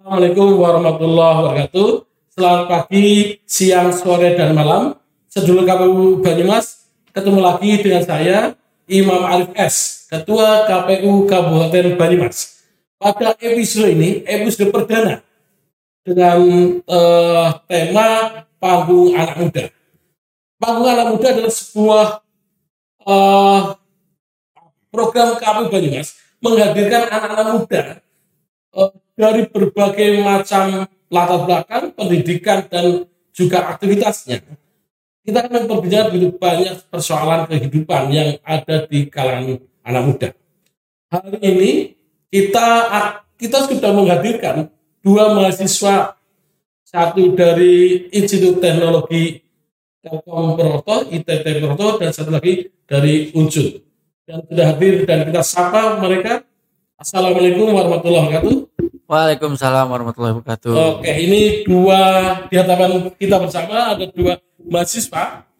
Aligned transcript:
Assalamualaikum 0.00 0.56
warahmatullahi 0.64 1.36
wabarakatuh. 1.36 1.88
Selamat 2.32 2.64
pagi, 2.72 3.36
siang, 3.44 3.92
sore, 3.92 4.32
dan 4.32 4.56
malam. 4.56 4.96
Sedulur 5.28 5.68
KPU 5.68 6.24
Banyumas, 6.24 6.88
ketemu 7.12 7.44
lagi 7.44 7.84
dengan 7.84 8.00
saya, 8.08 8.56
Imam 8.88 9.20
Arif 9.28 9.52
S, 9.60 10.08
Ketua 10.08 10.64
KPU 10.64 11.28
Kabupaten 11.28 12.00
Banyumas. 12.00 12.64
Pada 12.96 13.36
episode 13.44 13.92
ini, 13.92 14.24
episode 14.24 14.72
perdana, 14.72 15.20
dengan 16.00 16.48
eh, 16.80 17.48
tema 17.68 18.08
Panggung 18.56 19.12
Anak 19.12 19.36
Muda. 19.36 19.68
Panggung 20.56 20.88
Anak 20.96 21.06
Muda 21.12 21.28
adalah 21.28 21.52
sebuah 21.52 22.06
eh, 23.04 23.60
program 24.88 25.36
KPU 25.36 25.68
Banyumas 25.68 26.16
menghadirkan 26.40 27.04
anak-anak 27.04 27.52
muda 27.52 28.00
dari 29.20 29.44
berbagai 29.44 30.24
macam 30.24 30.88
latar 31.12 31.40
belakang, 31.44 31.84
pendidikan, 31.92 32.64
dan 32.72 33.04
juga 33.36 33.76
aktivitasnya. 33.76 34.40
Kita 35.20 35.44
akan 35.44 35.68
memperbincangkan 35.68 36.08
begitu 36.16 36.32
banyak 36.40 36.88
persoalan 36.88 37.44
kehidupan 37.44 38.08
yang 38.08 38.40
ada 38.40 38.88
di 38.88 39.04
kalangan 39.12 39.60
anak 39.84 40.02
muda. 40.08 40.28
Hari 41.12 41.36
ini 41.44 41.70
kita 42.32 42.66
kita 43.36 43.68
sudah 43.68 43.92
menghadirkan 43.92 44.72
dua 45.04 45.36
mahasiswa, 45.36 46.16
satu 46.88 47.36
dari 47.36 48.08
Institut 48.16 48.64
Teknologi 48.64 49.44
Telkom 50.00 50.56
Purwokerto, 50.56 51.12
ITT 51.12 51.44
Purwokerto, 51.60 52.00
dan 52.00 52.10
satu 52.16 52.32
lagi 52.32 52.72
dari 52.88 53.28
Unsur. 53.36 53.84
Dan 54.24 54.46
sudah 54.48 54.64
hadir 54.72 55.04
dan 55.04 55.28
kita 55.28 55.42
sapa 55.44 56.00
mereka. 56.00 56.46
Assalamualaikum 56.96 57.74
warahmatullahi 57.76 58.24
wabarakatuh. 58.30 58.69
Waalaikumsalam 59.10 59.90
warahmatullahi 59.90 60.38
wabarakatuh. 60.38 61.02
Oke, 61.02 61.10
ini 61.10 61.66
dua 61.66 61.98
di 62.46 62.54
hadapan 62.54 63.10
kita 63.18 63.42
bersama 63.42 63.98
ada 63.98 64.06
dua 64.06 64.38
mahasiswa. 64.62 65.50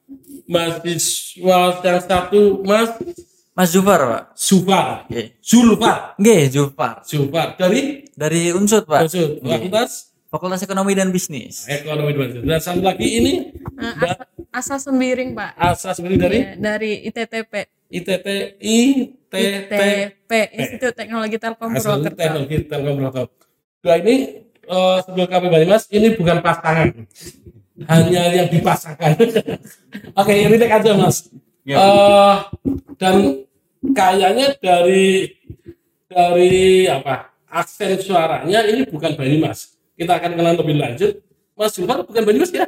Mahasiswa 0.47 1.59
yang 1.83 1.99
satu 1.99 2.63
Mas 2.63 2.95
Mas 3.51 3.75
Zufar, 3.75 3.99
Pak. 4.07 4.23
Sufar, 4.39 4.87
Oke. 5.11 5.35
Zulfar, 5.43 6.15
Nggih, 6.15 6.43
Zufar. 6.47 7.03
Sufar 7.03 7.59
dari 7.59 8.07
Dari 8.15 8.55
Unsud, 8.55 8.87
Pak. 8.87 9.11
Maksud 9.11 9.43
Fakultas 9.43 9.91
Fakultas 10.31 10.63
Ekonomi 10.63 10.95
dan 10.95 11.11
Bisnis. 11.11 11.67
Ekonomi 11.67 12.15
dan 12.15 12.47
Dan 12.47 12.61
satu 12.63 12.79
lagi 12.87 13.19
ini 13.19 13.51
Nah, 13.75 13.99
asa, 13.99 14.25
asa 14.55 14.75
sembiring 14.79 15.35
pak 15.35 15.59
asas 15.59 15.99
ini 15.99 16.15
dari 16.15 16.39
Ya, 16.39 16.55
dari 16.55 17.03
ITTP 17.03 17.80
ITT 17.91 18.27
ITT 18.63 19.35
ITP 19.35 20.31
Institut 20.55 20.95
Teknologi 20.95 21.37
Telkom 21.43 21.75
asal 21.75 21.99
Purwokerto 21.99 22.19
teknologi 22.19 22.57
Telkom 22.67 22.95
Purwokerto. 23.03 23.35
Dua 23.83 23.95
ini 23.99 24.15
eh, 24.47 24.99
sebelum 25.03 25.27
kami 25.27 25.47
Banyumas 25.51 25.85
ini 25.91 26.15
bukan 26.15 26.39
pasangan, 26.39 26.89
hanya 27.89 28.23
yang 28.31 28.49
dipasangkan. 28.53 29.17
Oke, 30.21 30.33
ini 30.37 30.57
aja 30.69 30.91
mas. 30.95 31.33
Eh, 31.65 32.35
dan 33.01 33.17
kayaknya 33.97 34.55
dari 34.61 35.35
dari 36.07 36.87
apa 36.87 37.33
aksen 37.51 37.99
suaranya 37.99 38.63
ini 38.69 38.87
bukan 38.87 39.19
Banyumas. 39.19 39.75
Kita 39.99 40.17
akan 40.17 40.39
kenal 40.39 40.55
lebih 40.57 40.77
lanjut. 40.79 41.13
Mas 41.61 41.77
Jumar 41.77 42.01
bukan 42.09 42.25
Banyumas 42.25 42.49
ya? 42.57 42.65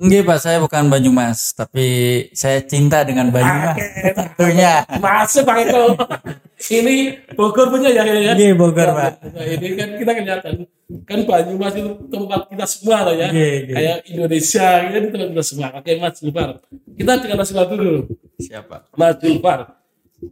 Nggih, 0.00 0.24
Pak, 0.24 0.38
saya 0.40 0.56
bukan 0.64 0.88
Banyumas, 0.88 1.52
tapi 1.52 1.84
saya 2.32 2.64
cinta 2.64 3.04
dengan 3.04 3.28
Banyumas. 3.28 3.76
Oke, 3.76 4.16
Tentunya. 4.16 4.80
Masuk 4.96 5.44
Pak 5.44 5.56
Eko. 5.68 5.92
ini 6.72 7.20
Bogor 7.36 7.68
punya 7.68 7.92
ya 7.92 8.00
kayaknya. 8.00 8.32
Nggih, 8.32 8.56
Bogor, 8.56 8.96
Pak. 8.96 9.12
Nah, 9.28 9.44
ini 9.44 9.76
kan 9.76 9.88
kita 10.00 10.12
kelihatan 10.16 10.54
kan 11.04 11.20
Banyumas 11.28 11.76
itu 11.76 11.92
tempat 12.08 12.40
kita 12.48 12.64
semua 12.64 12.98
loh 13.04 13.14
ya. 13.20 13.28
Nggih, 13.28 13.54
nggih. 13.60 13.76
Kayak 13.76 13.98
Indonesia 14.08 14.68
gitu 14.88 14.96
itu 14.96 15.08
tempat 15.12 15.28
kita 15.36 15.44
semua. 15.44 15.68
Oke 15.76 15.90
Mas 16.00 16.14
Julfar. 16.16 16.50
Kita 16.96 17.12
dengan 17.20 17.36
Mas 17.44 17.48
Julfar 17.52 17.66
dulu. 17.76 18.00
Siapa? 18.40 18.76
Mas 18.96 19.14
Julfar. 19.20 19.60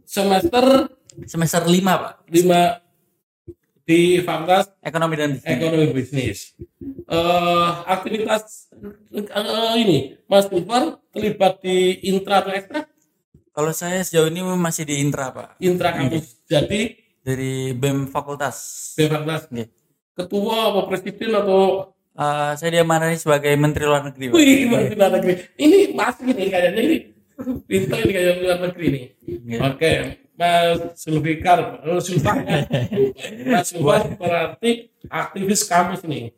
Semester 0.09 0.65
Semester 1.29 1.61
5, 1.61 1.77
Pak. 1.77 2.13
5 2.25 2.89
di 3.89 4.21
Fakultas 4.21 4.69
Ekonomi 4.85 5.15
dan 5.17 5.29
Bisnis. 5.33 5.49
Ekonomi 5.49 5.85
Bisnis. 5.97 6.39
Eh 7.09 7.69
aktivitas 7.89 8.69
eh, 9.09 9.73
ini 9.81 9.97
Mas 10.29 10.45
Julfar 10.45 11.01
terlibat 11.09 11.57
di 11.59 12.05
intra 12.05 12.45
atau 12.45 12.53
ekstra? 12.53 12.85
Kalau 13.49 13.73
saya 13.73 14.05
sejauh 14.05 14.29
ini 14.29 14.39
masih 14.55 14.87
di 14.87 15.03
Intra, 15.03 15.35
Pak. 15.35 15.59
Intra 15.59 15.91
kampus. 15.91 16.37
Jadi 16.47 16.95
Dari 17.19 17.75
BEM 17.75 18.07
Fakultas. 18.07 18.55
di 18.95 19.03
Fakultas 19.03 19.51
Nggih. 19.51 19.67
ketua 20.15 20.71
atau 20.71 20.83
presiden 20.87 21.31
atau 21.35 21.61
Eh, 22.19 22.51
saya 22.59 22.69
diamanai 22.75 23.15
sebagai 23.15 23.55
Menteri 23.55 23.87
Luar 23.87 24.03
Negeri, 24.03 24.27
Pak. 24.27 24.35
Wih, 24.35 24.67
Menteri 24.67 24.95
Luar 24.99 25.11
Negeri. 25.15 25.33
Ini 25.55 25.77
masuk 25.95 26.27
ini 26.27 26.43
kayaknya 26.51 26.81
ini. 26.83 26.97
Pintu 27.63 27.95
ini 27.95 28.11
kayak 28.11 28.33
luar 28.43 28.57
negeri 28.59 28.85
nih. 28.91 29.05
Nggih. 29.23 29.59
Oke, 29.63 29.91
Mas 30.35 30.99
Zulfikar, 30.99 31.59
oh, 31.87 31.99
Zulfar. 32.03 32.43
ya. 32.43 32.67
Mas 33.47 33.71
Zulfar 33.71 34.03
berarti 34.19 34.91
aktivis 35.07 35.63
kampus 35.63 36.03
nih. 36.03 36.35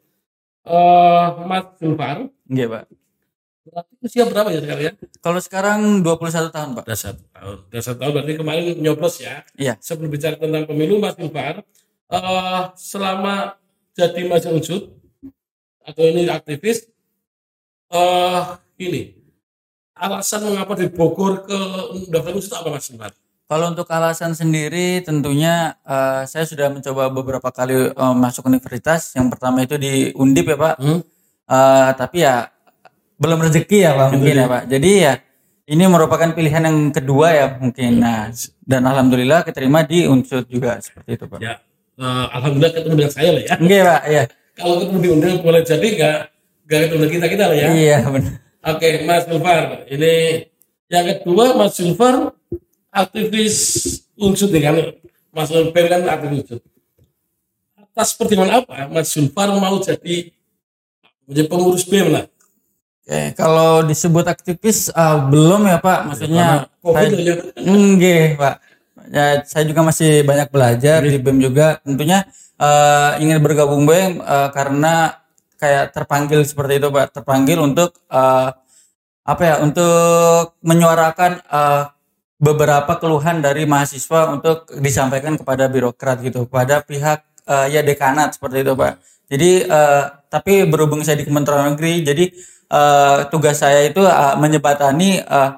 Eh, 0.61 1.25
Mas 1.49 1.65
Zulfar, 1.81 2.29
Nggih, 2.45 2.67
Pak. 2.69 2.83
berarti 3.61 3.93
usia 4.03 4.23
berapa 4.25 4.49
ya 4.53 4.59
sekarang 4.61 4.83
ya? 4.83 4.93
Kalau 5.21 5.39
sekarang 5.41 5.79
21 6.05 6.49
tahun, 6.53 6.69
Pak. 6.77 6.83
Udah 6.85 6.99
satu 6.99 7.23
tahun. 7.33 7.57
Udah 7.69 7.81
satu 7.81 7.97
tahun 8.01 8.11
berarti 8.13 8.33
kemarin 8.37 8.63
nyoblos 8.77 9.15
ya. 9.21 9.41
Iya. 9.57 9.73
Sebelum 9.81 10.09
bicara 10.09 10.35
tentang 10.37 10.65
pemilu, 10.69 11.01
Mas 11.01 11.17
Zulfar, 11.17 11.65
eh, 12.09 12.63
selama 12.77 13.57
jadi 13.93 14.21
Mas 14.29 14.45
Unsud 14.45 14.93
atau 15.81 16.03
ini 16.05 16.29
aktivis, 16.29 16.89
eh 17.89 18.43
ini 18.77 19.01
alasan 19.97 20.45
mengapa 20.49 20.73
di 20.73 20.89
Bogor 20.89 21.45
ke 21.45 21.57
daftar 22.09 22.33
unsud 22.33 22.53
apa 22.53 22.69
Mas 22.69 22.85
Zulfar? 22.89 23.11
Kalau 23.51 23.75
untuk 23.75 23.83
alasan 23.91 24.31
sendiri 24.31 25.03
tentunya 25.03 25.75
eh, 25.83 26.23
saya 26.23 26.47
sudah 26.47 26.71
mencoba 26.71 27.11
beberapa 27.11 27.51
kali 27.51 27.91
eh, 27.91 28.15
masuk 28.15 28.47
universitas. 28.47 29.11
Yang 29.11 29.35
pertama 29.35 29.67
itu 29.67 29.75
di 29.75 30.15
Undip 30.15 30.55
ya 30.55 30.55
Pak. 30.55 30.75
Hmm? 30.79 31.03
Eh, 31.51 31.89
tapi 31.99 32.23
ya 32.23 32.47
belum 33.19 33.43
rezeki 33.43 33.77
ya 33.83 33.91
Pak 33.99 34.07
mungkin 34.15 34.35
ya 34.39 34.47
Pak. 34.47 34.63
Jadi 34.71 34.91
ya 35.03 35.13
ini 35.67 35.83
merupakan 35.83 36.31
pilihan 36.31 36.63
yang 36.63 36.95
kedua 36.95 37.27
ya 37.35 37.47
mungkin. 37.59 37.99
Nah 37.99 38.31
dan 38.63 38.87
alhamdulillah 38.87 39.43
keterima 39.43 39.83
di 39.83 40.07
Unsud 40.07 40.47
juga 40.47 40.79
seperti 40.79 41.19
itu 41.19 41.27
Pak. 41.27 41.43
Ya, 41.43 41.59
eh, 41.99 42.25
alhamdulillah 42.31 42.71
ketemu 42.71 42.95
dengan 43.03 43.11
saya 43.11 43.29
lah 43.35 43.41
ya. 43.43 43.55
Enggak 43.59 43.81
Pak 43.83 44.01
ya. 44.07 44.23
Kalau 44.55 44.75
ketemu 44.79 44.99
di 45.03 45.09
Undang 45.11 45.35
boleh 45.43 45.61
jadi 45.67 45.87
nggak 45.99 46.17
nggak 46.71 46.79
ketemu 46.87 47.03
kita 47.19 47.25
kita 47.27 47.43
lah 47.51 47.57
ya. 47.59 47.67
Iya 47.67 47.97
benar. 48.07 48.33
Oke, 48.63 48.89
Mas 49.03 49.27
Zulfar. 49.27 49.63
Ini 49.91 50.13
yang 50.87 51.03
kedua 51.19 51.59
Mas 51.59 51.75
Zulfar 51.75 52.39
aktivis 52.91 53.55
unsur 54.19 54.51
ya 54.51 54.69
kan 54.69 54.75
Mas 55.31 55.47
Zulfar 55.47 55.85
kan 55.87 56.01
aktivis 56.05 56.39
unsur. 56.45 56.59
Atas 57.91 58.15
pertimbangan 58.15 58.63
apa 58.63 58.91
Mas 58.91 59.07
Zulfar 59.09 59.47
mau 59.55 59.79
jadi 59.79 60.31
menjadi 61.25 61.47
pengurus 61.47 61.87
BEM 61.87 62.07
lah? 62.11 62.25
Oke, 63.01 63.33
kalau 63.33 63.81
disebut 63.83 64.27
aktivis 64.27 64.91
eh, 64.91 65.17
belum 65.31 65.67
ya 65.67 65.79
Pak. 65.79 65.99
Maksudnya 66.11 66.47
Covid 66.79 67.09
saya- 67.11 67.23
ya. 67.23 67.35
Enggak, 67.57 68.27
Pak. 68.37 68.55
Ya, 69.11 69.25
saya 69.43 69.63
juga 69.67 69.81
masih 69.83 70.23
banyak 70.23 70.47
belajar 70.53 71.03
di 71.03 71.17
BEM 71.17 71.39
juga. 71.41 71.79
Tentunya 71.81 72.27
eh, 72.55 73.11
ingin 73.23 73.39
bergabung 73.41 73.83
BEM 73.83 74.19
eh, 74.21 74.49
karena 74.51 75.17
kayak 75.57 75.91
terpanggil 75.95 76.43
seperti 76.43 76.79
itu, 76.79 76.87
Pak. 76.87 77.15
Terpanggil 77.15 77.57
untuk 77.59 77.95
eh, 78.07 78.49
apa 79.21 79.41
ya? 79.43 79.55
Untuk 79.59 80.55
menyuarakan 80.61 81.31
eh, 81.41 81.83
beberapa 82.41 82.97
keluhan 82.97 83.45
dari 83.45 83.69
mahasiswa 83.69 84.33
untuk 84.33 84.65
disampaikan 84.81 85.37
kepada 85.37 85.69
birokrat 85.69 86.25
gitu, 86.25 86.49
kepada 86.49 86.81
pihak 86.81 87.21
eh, 87.45 87.67
ya 87.69 87.85
dekanat 87.85 88.33
seperti 88.33 88.65
itu, 88.65 88.73
Pak. 88.73 88.93
Jadi 89.29 89.51
eh, 89.69 90.03
tapi 90.25 90.65
berhubung 90.65 91.05
saya 91.05 91.21
di 91.21 91.29
Kementerian 91.29 91.77
Negeri, 91.77 92.01
jadi 92.01 92.25
eh, 92.73 93.17
tugas 93.29 93.61
saya 93.61 93.85
itu 93.85 94.01
eh, 94.01 94.35
menyebatani 94.41 95.21
eh, 95.21 95.51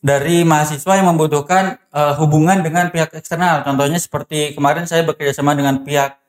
dari 0.00 0.48
mahasiswa 0.48 0.96
yang 0.96 1.12
membutuhkan 1.12 1.76
eh, 1.92 2.12
hubungan 2.16 2.64
dengan 2.64 2.88
pihak 2.88 3.12
eksternal. 3.12 3.60
Contohnya 3.60 4.00
seperti 4.00 4.56
kemarin 4.56 4.88
saya 4.88 5.04
bekerjasama 5.04 5.52
dengan 5.52 5.84
pihak 5.84 6.24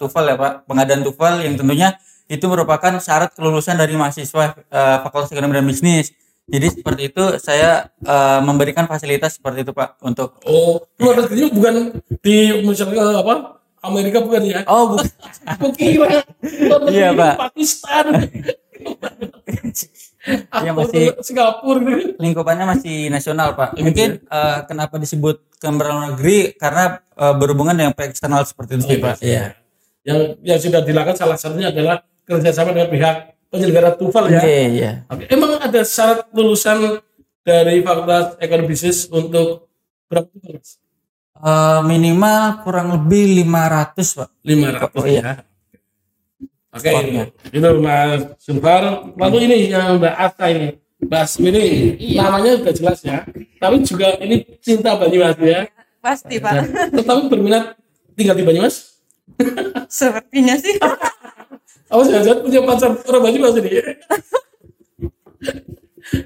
TUFAL 0.00 0.24
ya 0.24 0.36
Pak, 0.40 0.52
pengadaan 0.64 1.04
TUFAL 1.04 1.44
yang 1.44 1.52
tentunya 1.60 1.92
itu 2.32 2.46
merupakan 2.48 2.96
syarat 2.96 3.36
kelulusan 3.36 3.76
dari 3.76 3.92
mahasiswa 3.98 4.56
eh, 4.56 4.96
Fakultas 5.04 5.34
Ekonomi 5.34 5.58
dan 5.58 5.66
Bisnis. 5.66 6.14
Jadi 6.50 6.66
seperti 6.72 7.02
itu 7.06 7.24
saya 7.38 7.70
eh, 7.96 8.40
memberikan 8.40 8.84
fasilitas 8.84 9.36
seperti 9.36 9.62
itu 9.62 9.70
Pak 9.70 9.98
untuk 10.00 10.36
Oh, 10.42 10.82
luar 10.96 11.22
negeri 11.22 11.46
bukan 11.48 11.74
di 12.18 12.36
misalnya 12.60 13.18
apa? 13.18 13.34
Amerika 13.80 14.20
bukan 14.20 14.42
ya? 14.44 14.60
Oh, 14.64 14.92
bu- 14.92 15.00
Aku 15.50 15.72
kira 15.72 16.20
luar 16.60 16.80
negeri 16.82 16.92
Iya, 16.92 17.08
Pak. 17.12 17.34
Pakistan. 17.40 18.04
Iya, 20.52 20.76
Aku 20.76 20.84
masih- 20.84 21.16
Singapura 21.22 21.80
lingkupannya 22.14 22.68
masih 22.68 23.08
nasional 23.08 23.54
Pak. 23.54 23.72
Gitu 23.72 23.82
Mungkin 23.82 24.08
eh, 24.22 24.58
kenapa 24.64 24.94
disebut 24.96 25.48
Kementerian 25.56 25.96
Luar 25.96 26.06
Negeri 26.12 26.38
karena 26.54 26.84
eh, 27.00 27.34
berhubungan 27.34 27.72
dengan 27.72 27.92
pihak 27.92 28.12
eksternal 28.12 28.44
seperti 28.44 28.76
itu 28.76 28.84
Oh, 28.90 29.00
Pak. 29.00 29.16
Iya. 29.20 29.56
yang 30.00 30.18
yang 30.42 30.56
sudah 30.56 30.80
dilakukan 30.80 31.12
salah 31.14 31.36
satunya 31.36 31.68
adalah 31.68 32.00
kerjasama 32.22 32.72
dengan 32.72 32.88
pihak 32.88 33.16
penyelenggara 33.50 33.90
TUFAL 33.94 34.24
ya. 34.30 34.40
Iya, 34.40 34.62
iya. 34.70 34.90
Oke, 35.06 35.26
emang 35.28 35.58
ada 35.58 35.80
syarat 35.82 36.30
lulusan 36.30 37.02
dari 37.42 37.82
Fakultas 37.82 38.38
Ekonomi 38.38 38.68
Bisnis 38.70 39.10
untuk 39.10 39.66
berapa? 40.06 40.30
Eh, 41.40 41.80
minimal 41.84 42.62
kurang 42.62 42.88
lebih 42.94 43.42
500, 43.42 44.18
Pak. 44.18 44.28
500 44.44 44.90
Oh, 44.94 45.04
ya. 45.04 45.10
iya. 45.10 45.32
Oke, 46.70 46.86
Skornya. 46.86 47.24
itu, 47.50 47.68
Mas 47.82 48.20
Zulfar. 48.38 48.82
Lalu 49.18 49.36
ini 49.44 49.56
yang 49.68 49.98
Mbak 49.98 50.14
Asta 50.14 50.46
ini. 50.46 50.78
Mbak 51.00 51.18
Asmi 51.18 51.48
ini 51.48 51.64
namanya 52.14 52.60
udah 52.60 52.74
jelas 52.76 53.00
ya. 53.02 53.26
Tapi 53.58 53.76
juga 53.82 54.14
ini 54.20 54.44
cinta 54.60 54.94
Banyumas 54.94 55.34
ya. 55.40 55.66
Pasti 55.98 56.38
Dan 56.38 56.70
pak. 56.70 56.94
tetapi 56.94 57.20
berminat 57.26 57.74
tinggal 58.14 58.36
di 58.36 58.44
Banyumas. 58.46 59.00
Sepertinya 59.88 60.54
sih. 60.54 60.76
Aku 61.88 62.00
jangan 62.06 62.38
punya 62.40 62.60
pacar 62.62 62.90
orang 62.94 63.22
Banyumas 63.24 63.54
ini. 63.56 63.70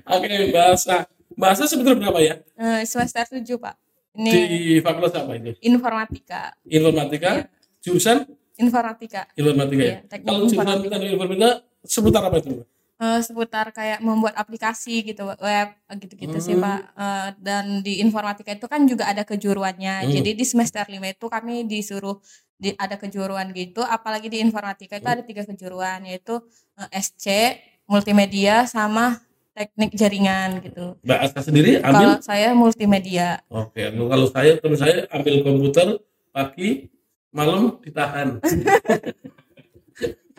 Oke, 0.05 0.29
Mbak 0.51 0.67
Asta. 0.71 0.97
Mbak 1.35 1.49
Asta 1.51 1.65
sebetulnya 1.67 1.99
berapa 2.09 2.21
ya? 2.21 2.35
Eh, 2.55 2.81
semester 2.85 3.25
7 3.27 3.59
pak. 3.59 3.75
Ini 4.15 4.31
Di 4.31 4.49
fakultas 4.79 5.11
apa 5.17 5.35
itu? 5.35 5.59
informatika. 5.61 6.55
Informatika, 6.65 7.51
jurusan 7.83 8.23
Informatika. 8.55 9.27
informatika 9.35 9.83
ya. 9.83 9.99
Teknik 10.07 10.23
Kalau 10.25 10.39
jurusan 10.47 10.79
teknik 10.87 11.11
informatika 11.11 11.51
seputar 11.83 12.23
apa 12.23 12.39
itu? 12.39 12.63
Eh, 12.95 13.21
seputar 13.21 13.75
kayak 13.75 13.99
membuat 13.99 14.39
aplikasi 14.39 15.03
gitu 15.03 15.27
web 15.27 15.69
gitu-gitu 15.99 16.39
sih 16.39 16.55
Hmm. 16.55 16.63
pak 16.63 16.81
Eh, 16.95 17.29
dan 17.43 17.65
di 17.83 17.99
informatika 17.99 18.55
itu 18.55 18.71
kan 18.71 18.87
juga 18.87 19.11
ada 19.11 19.27
kejuruannya 19.27 20.07
Hmm. 20.07 20.13
jadi 20.13 20.31
di 20.31 20.45
semester 20.47 20.87
5 20.87 21.11
itu 21.11 21.27
kami 21.27 21.67
disuruh 21.67 22.23
di, 22.65 22.71
ada 22.75 22.97
kejuruan 22.97 23.53
gitu 23.53 23.81
apalagi 23.81 24.27
di 24.27 24.41
informatika 24.41 24.97
itu 24.97 25.05
Hmm. 25.05 25.15
ada 25.15 25.23
tiga 25.23 25.45
kejuruan 25.45 26.01
yaitu 26.03 26.41
eh, 26.75 26.89
SC 26.97 27.27
multimedia 27.85 28.65
sama 28.65 29.21
teknik 29.53 29.93
jaringan 29.93 30.59
gitu 30.59 30.97
Mbak 30.99 31.19
Asta 31.21 31.41
sendiri 31.43 31.79
kalau 31.79 31.93
ambil 31.93 32.11
saya 32.21 32.49
multimedia 32.53 33.29
Oke, 33.47 33.85
lu- 33.89 34.09
kalau 34.09 34.27
saya 34.27 34.57
terus 34.57 34.81
saya 34.81 35.05
ambil 35.09 35.35
komputer 35.41 36.01
pagi, 36.29 36.91
malam 37.31 37.79
ditahan. 37.79 38.43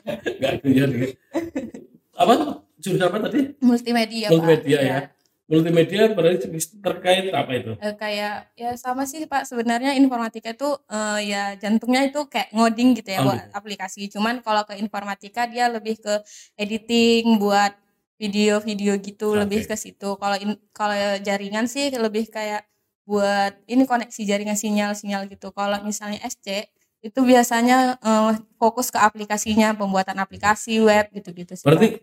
Enggak 0.06 0.54
kuliah 0.60 0.86
nih. 0.86 1.12
Apa 2.13 2.33
jurusan 2.77 3.06
apa 3.06 3.18
tadi? 3.24 3.42
multimedia 3.60 4.27
Multimedia 4.27 4.77
Pak. 4.77 4.86
ya. 4.86 5.00
Multimedia 5.46 6.10
berarti 6.10 6.50
terkait 6.82 7.30
apa 7.30 7.52
itu? 7.54 7.78
Eh, 7.78 7.94
kayak 7.94 8.50
ya 8.58 8.74
sama 8.82 9.06
sih 9.06 9.30
Pak 9.30 9.46
sebenarnya 9.46 9.94
informatika 9.94 10.50
itu 10.50 10.74
eh, 10.90 11.20
ya 11.30 11.54
jantungnya 11.62 12.02
itu 12.10 12.26
kayak 12.26 12.50
ngoding 12.50 12.98
gitu 12.98 13.14
ya 13.14 13.22
Oh, 13.22 13.30
buat 13.30 13.54
aplikasi 13.54 14.10
cuman 14.10 14.42
kalau 14.42 14.66
ke 14.66 14.74
informatika 14.82 15.46
dia 15.46 15.70
lebih 15.70 16.02
ke 16.02 16.26
editing 16.58 17.38
buat 17.38 17.78
video-video 18.18 18.98
gitu 18.98 19.38
Oke. 19.38 19.46
lebih 19.46 19.62
ke 19.70 19.76
situ 19.78 20.18
kalau 20.18 20.34
kalau 20.74 20.98
jaringan 21.22 21.70
sih 21.70 21.94
lebih 21.94 22.26
kayak 22.34 22.66
buat 23.06 23.54
ini 23.70 23.86
koneksi 23.86 24.22
jaringan 24.26 24.58
sinyal-sinyal 24.58 25.30
gitu 25.30 25.54
kalau 25.54 25.78
misalnya 25.86 26.18
SC 26.26 26.66
itu 27.06 27.22
biasanya 27.22 28.02
eh, 28.02 28.34
fokus 28.58 28.90
ke 28.90 28.98
aplikasinya 28.98 29.78
pembuatan 29.78 30.18
aplikasi 30.18 30.82
web 30.82 31.06
gitu-gitu 31.14 31.54
sih. 31.54 31.62
Berarti 31.70 32.02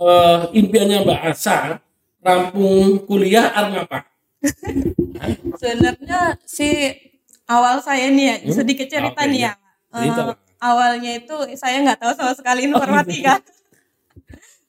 eh, 0.00 0.40
impiannya 0.56 1.04
Mbak 1.04 1.20
Asa 1.28 1.76
rampung 2.20 3.00
kuliah 3.04 3.48
arep 3.50 3.84
apa? 3.84 3.98
sebenarnya 5.60 6.36
sih 6.44 6.96
awal 7.44 7.80
saya 7.80 8.08
nih 8.08 8.24
ya 8.24 8.36
Hmm? 8.40 8.52
sedikit 8.56 8.86
cerita 8.88 9.22
nih 9.26 9.40
ya 9.46 9.52
Cerita, 9.90 10.22
Pak. 10.32 10.36
awalnya 10.62 11.12
itu 11.18 11.36
saya 11.56 11.82
nggak 11.82 11.98
tahu 11.98 12.12
sama 12.14 12.32
sekali 12.32 12.64
informatika 12.64 13.42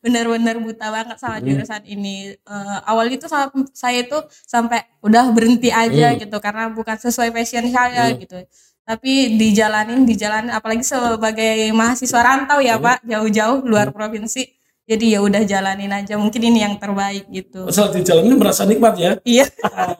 benar-benar 0.01 0.57
buta 0.57 0.89
banget 0.89 1.17
sama 1.21 1.37
Hmm. 1.37 1.45
jurusan 1.45 1.83
ini 1.85 2.33
Eh, 2.33 2.79
awal 2.89 3.05
itu 3.07 3.29
sa- 3.29 3.53
saya 3.71 4.01
itu 4.01 4.17
sampai 4.43 4.81
udah 4.99 5.29
berhenti 5.29 5.69
aja 5.69 6.11
Hmm. 6.11 6.19
gitu 6.19 6.37
karena 6.41 6.73
bukan 6.73 6.97
sesuai 6.97 7.29
passion 7.29 7.69
saya 7.69 8.09
Hmm. 8.09 8.17
gitu 8.17 8.37
tapi 8.81 9.37
dijalanin 9.37 10.03
dijalanin 10.03 10.49
apalagi 10.49 10.81
sebagai 10.81 11.69
mahasiswa 11.71 12.17
rantau 12.19 12.59
ya 12.59 12.75
Hmm. 12.75 12.83
pak 12.83 12.97
jauh-jauh 13.05 13.61
luar 13.61 13.93
provinsi 13.93 14.49
jadi 14.91 15.05
ya 15.15 15.19
udah 15.23 15.41
jalanin 15.47 15.91
aja 15.95 16.19
mungkin 16.19 16.41
ini 16.43 16.59
yang 16.67 16.75
terbaik 16.75 17.31
gitu 17.31 17.63
Setelah 17.71 17.95
dijalani 17.95 18.35
merasa 18.35 18.67
nikmat 18.67 18.93
ya. 18.99 19.11
iya 19.23 19.47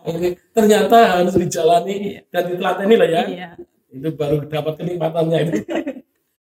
Ini 0.03 0.35
ternyata 0.51 0.97
harus 1.15 1.35
dijalani 1.39 2.19
dan 2.27 2.43
ditelateni 2.51 2.95
lah 2.99 3.07
ya. 3.07 3.23
iya 3.31 3.49
Itu 3.87 4.11
baru 4.11 4.43
dapat 4.47 4.73
kenikmatannya 4.83 5.37
itu. 5.47 5.55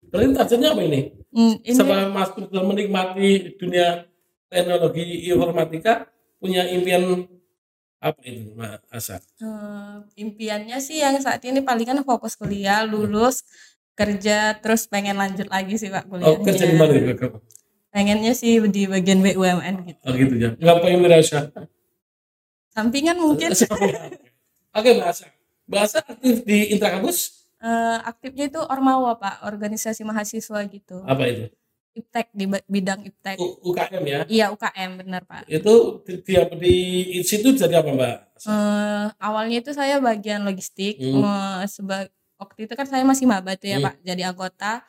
Berarti 0.09 0.31
targetnya 0.37 0.69
apa 0.77 0.81
ini? 0.85 1.01
Hmm, 1.33 1.55
ini 1.65 1.75
Setelah 1.75 2.07
Mas 2.07 2.29
Putri 2.31 2.61
menikmati 2.61 3.29
dunia 3.57 4.05
teknologi 4.47 5.27
informatika, 5.27 6.07
punya 6.39 6.63
impian 6.69 7.25
apa 7.99 8.21
itu, 8.23 8.53
Mbak 8.53 8.79
Asa? 8.93 9.17
Eh, 9.41 9.97
impiannya 10.21 10.77
sih 10.79 11.01
yang 11.01 11.17
saat 11.19 11.41
ini 11.43 11.59
paling 11.65 11.83
kan 11.89 11.99
fokus 12.05 12.37
kuliah, 12.37 12.85
lulus, 12.85 13.43
kerja, 13.97 14.55
terus 14.61 14.85
pengen 14.87 15.17
lanjut 15.17 15.49
lagi 15.51 15.75
sih 15.75 15.89
Pak 15.89 16.07
kuliahnya. 16.07 16.39
Oh, 16.39 16.45
kerja 16.45 16.63
di 16.69 16.75
mana? 16.77 16.93
Pengennya 17.95 18.35
sih 18.35 18.59
di 18.67 18.83
bagian 18.85 19.23
BUMN 19.23 19.75
gitu. 19.87 20.01
Oh, 20.03 20.11
gitu 20.11 20.35
ya. 20.35 20.51
Ngapain 20.59 20.99
merasa? 20.99 21.47
Sampingan 22.69 23.15
mungkin 23.15 23.55
Oke, 24.75 24.89
Mbak 24.91 25.07
Asa. 25.07 25.25
Mbak 25.63 25.79
Asa 25.81 25.99
aktif 26.03 26.43
di 26.43 26.75
Intrakampus? 26.75 27.47
eh, 27.57 27.97
aktifnya 28.03 28.45
itu 28.45 28.59
Ormawa 28.59 29.15
Pak, 29.15 29.47
organisasi 29.47 30.03
mahasiswa 30.03 30.59
gitu. 30.67 30.99
Apa 31.01 31.23
itu? 31.25 31.47
Iptek 31.95 32.27
di 32.35 32.45
bidang 32.67 33.07
Iptek. 33.07 33.39
U- 33.39 33.71
UKM 33.71 34.03
ya? 34.03 34.19
Iya 34.27 34.45
UKM 34.51 34.99
benar 34.99 35.23
Pak. 35.23 35.47
Itu 35.47 36.03
di, 36.03 36.19
di, 36.19 36.35
di 36.59 36.73
situ 37.23 37.55
jadi 37.55 37.79
apa, 37.79 37.89
Mbak? 37.89 38.15
Eh, 38.43 39.05
awalnya 39.17 39.63
itu 39.63 39.71
saya 39.71 40.03
bagian 40.03 40.43
logistik. 40.43 40.99
Hmm. 40.99 41.23
Eh, 41.23 41.71
seba- 41.71 42.11
waktu 42.35 42.67
itu 42.67 42.75
kan 42.75 42.83
saya 42.83 43.07
masih 43.07 43.23
maba 43.23 43.55
tuh 43.55 43.71
ya 43.71 43.79
Hmm. 43.79 43.87
Pak, 43.87 43.95
jadi 44.03 44.21
anggota. 44.27 44.83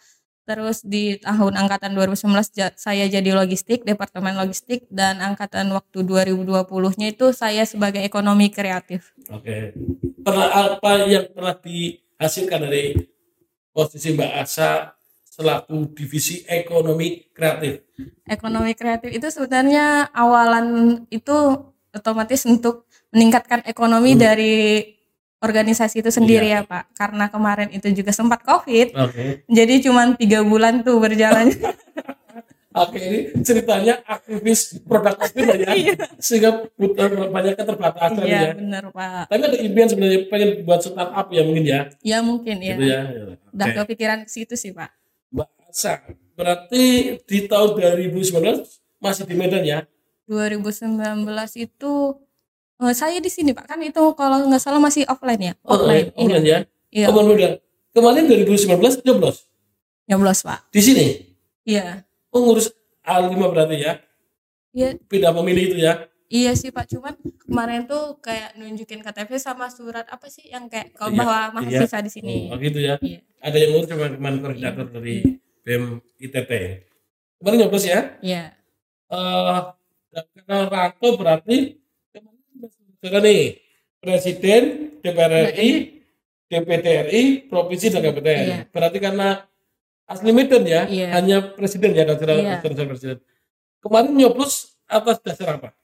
Terus 0.46 0.86
di 0.86 1.18
tahun 1.18 1.58
angkatan 1.58 1.90
2019 1.90 2.54
ja- 2.54 2.70
saya 2.78 3.10
jadi 3.10 3.34
logistik, 3.34 3.82
departemen 3.82 4.38
logistik 4.38 4.86
dan 4.88 5.18
angkatan 5.18 5.66
waktu 5.74 6.06
2020-nya 6.06 7.10
itu 7.10 7.34
saya 7.34 7.66
sebagai 7.66 7.98
ekonomi 7.98 8.54
kreatif. 8.54 9.10
Oke. 9.26 9.74
Pernah 10.22 10.78
apa 10.78 11.02
yang 11.02 11.26
pernah 11.34 11.58
dihasilkan 11.58 12.62
dari 12.62 12.94
posisi 13.74 14.14
Mbak 14.14 14.32
Asa 14.38 14.94
selaku 15.26 15.90
divisi 15.92 16.46
ekonomi 16.46 17.26
kreatif? 17.34 17.82
Ekonomi 18.24 18.72
kreatif 18.72 19.10
itu 19.10 19.26
sebenarnya 19.26 20.14
awalan 20.14 20.66
itu 21.10 21.58
otomatis 21.90 22.46
untuk 22.46 22.86
meningkatkan 23.10 23.66
ekonomi 23.66 24.14
Hmm. 24.14 24.22
dari 24.22 24.54
organisasi 25.40 26.00
itu 26.00 26.10
sendiri 26.10 26.48
ya 26.50 26.64
Pak. 26.64 26.92
Karena 26.96 27.28
kemarin 27.28 27.68
itu 27.72 27.88
juga 27.92 28.12
sempat 28.12 28.40
COVID, 28.42 28.88
Oke. 28.96 29.44
jadi 29.46 29.74
cuma 29.84 30.16
tiga 30.16 30.40
bulan 30.42 30.80
tuh 30.80 30.96
berjalan. 30.98 31.52
Oke, 32.76 33.00
ini 33.00 33.20
ceritanya 33.40 34.04
aktivis 34.04 34.76
produk 34.84 35.16
kopi 35.16 35.48
ya, 35.64 35.96
sehingga 36.20 36.68
butuh 36.76 37.32
banyak 37.32 37.56
keterbatasan 37.56 38.20
Iya 38.20 38.52
ya. 38.52 38.52
benar 38.52 38.84
Pak. 38.92 39.32
Tapi 39.32 39.40
ada 39.48 39.56
impian 39.64 39.88
sebenarnya 39.88 40.28
pengen 40.28 40.60
buat 40.60 40.84
startup 40.84 41.24
ya 41.32 41.40
mungkin 41.40 41.64
ya, 41.64 41.80
Ya 42.04 42.20
mungkin 42.20 42.60
ya. 42.60 42.76
gitu 42.76 42.84
ya. 42.84 43.00
Udah 43.48 43.66
Oke. 43.72 43.76
kepikiran 43.80 44.28
ke 44.28 44.30
situ 44.30 44.60
sih 44.60 44.76
Pak. 44.76 44.92
Mbak 45.32 45.48
Asa, 45.72 46.04
berarti 46.36 46.84
di 47.24 47.38
tahun 47.48 47.80
2019 47.80 48.68
masih 49.00 49.24
di 49.24 49.34
Medan 49.40 49.64
ya? 49.64 49.80
2019 50.28 50.92
itu 51.56 51.92
eh, 52.78 52.92
saya 52.92 53.18
di 53.18 53.28
sini 53.28 53.50
Pak 53.50 53.66
kan 53.66 53.80
itu 53.80 54.02
kalau 54.12 54.44
nggak 54.44 54.60
salah 54.60 54.78
masih 54.78 55.04
offline 55.06 55.42
ya 55.42 55.52
Oh, 55.62 55.76
offline 55.76 56.08
eh, 56.08 56.18
online 56.18 56.44
ya? 56.44 56.58
iya 56.88 57.06
Oh, 57.06 57.22
Medan. 57.22 57.58
Kemarin 57.90 58.28
2019 58.28 58.68
nyoblos 59.02 59.36
nyoblos 60.06 60.40
Pak 60.40 60.68
di 60.68 60.80
sini. 60.80 61.06
iya 61.62 62.04
Oh, 62.28 62.44
ngurus 62.44 62.68
A5 63.00 63.32
berarti 63.32 63.76
ya? 63.80 63.96
iya 64.70 64.92
Pindah 65.02 65.32
memilih 65.32 65.62
itu 65.66 65.76
ya? 65.78 66.04
iya 66.26 66.52
sih 66.52 66.68
Pak 66.68 66.90
cuman 66.90 67.14
kemarin 67.40 67.86
tuh 67.86 68.18
kayak 68.18 68.54
nunjukin 68.54 69.00
KTP 69.00 69.30
sama 69.36 69.66
surat 69.66 70.04
apa 70.06 70.26
sih 70.26 70.44
yang 70.46 70.66
kayak 70.66 70.92
kalau 70.92 71.10
Iya, 71.10 71.18
bahwa 71.18 71.38
iya. 71.38 71.52
mahasiswa 71.54 72.00
di 72.02 72.10
sini 72.10 72.36
Oh, 72.50 72.58
gitu 72.58 72.78
ya? 72.78 72.98
Iya. 72.98 73.20
Ada 73.38 73.56
yang 73.56 73.70
ngurus 73.72 73.88
cuma 73.88 74.06
kemarin 74.10 74.38
koordinator 74.40 74.86
dari 74.90 75.16
BEM 75.62 75.84
ITT. 76.18 76.50
Kemarin 77.38 77.56
nyoblos 77.58 77.84
ya? 77.84 78.00
iya 78.20 78.52
eh 79.06 79.62
dan 80.10 80.24
karena 80.34 80.56
Ranto 80.66 81.08
berarti 81.14 81.78
nih 83.02 83.40
Presiden, 84.00 84.62
DPR 85.02 85.52
RI, 85.52 85.70
DPD 86.46 86.86
RI, 87.10 87.22
Provinsi 87.50 87.90
dan 87.90 88.00
KPTN. 88.06 88.44
Iya. 88.46 88.58
Berarti 88.70 88.98
karena 89.02 89.42
asli 90.06 90.30
Medan 90.30 90.62
ya, 90.62 90.86
Iya. 90.86 91.08
hanya 91.18 91.36
Presiden 91.54 91.90
ya, 91.90 92.06
dan 92.06 92.18
Iya. 92.22 92.62
Presiden. 92.62 93.18
Kemarin 93.82 94.12
nyoblos 94.14 94.78
atas 94.86 95.18
dasar 95.22 95.58
apa? 95.58 95.74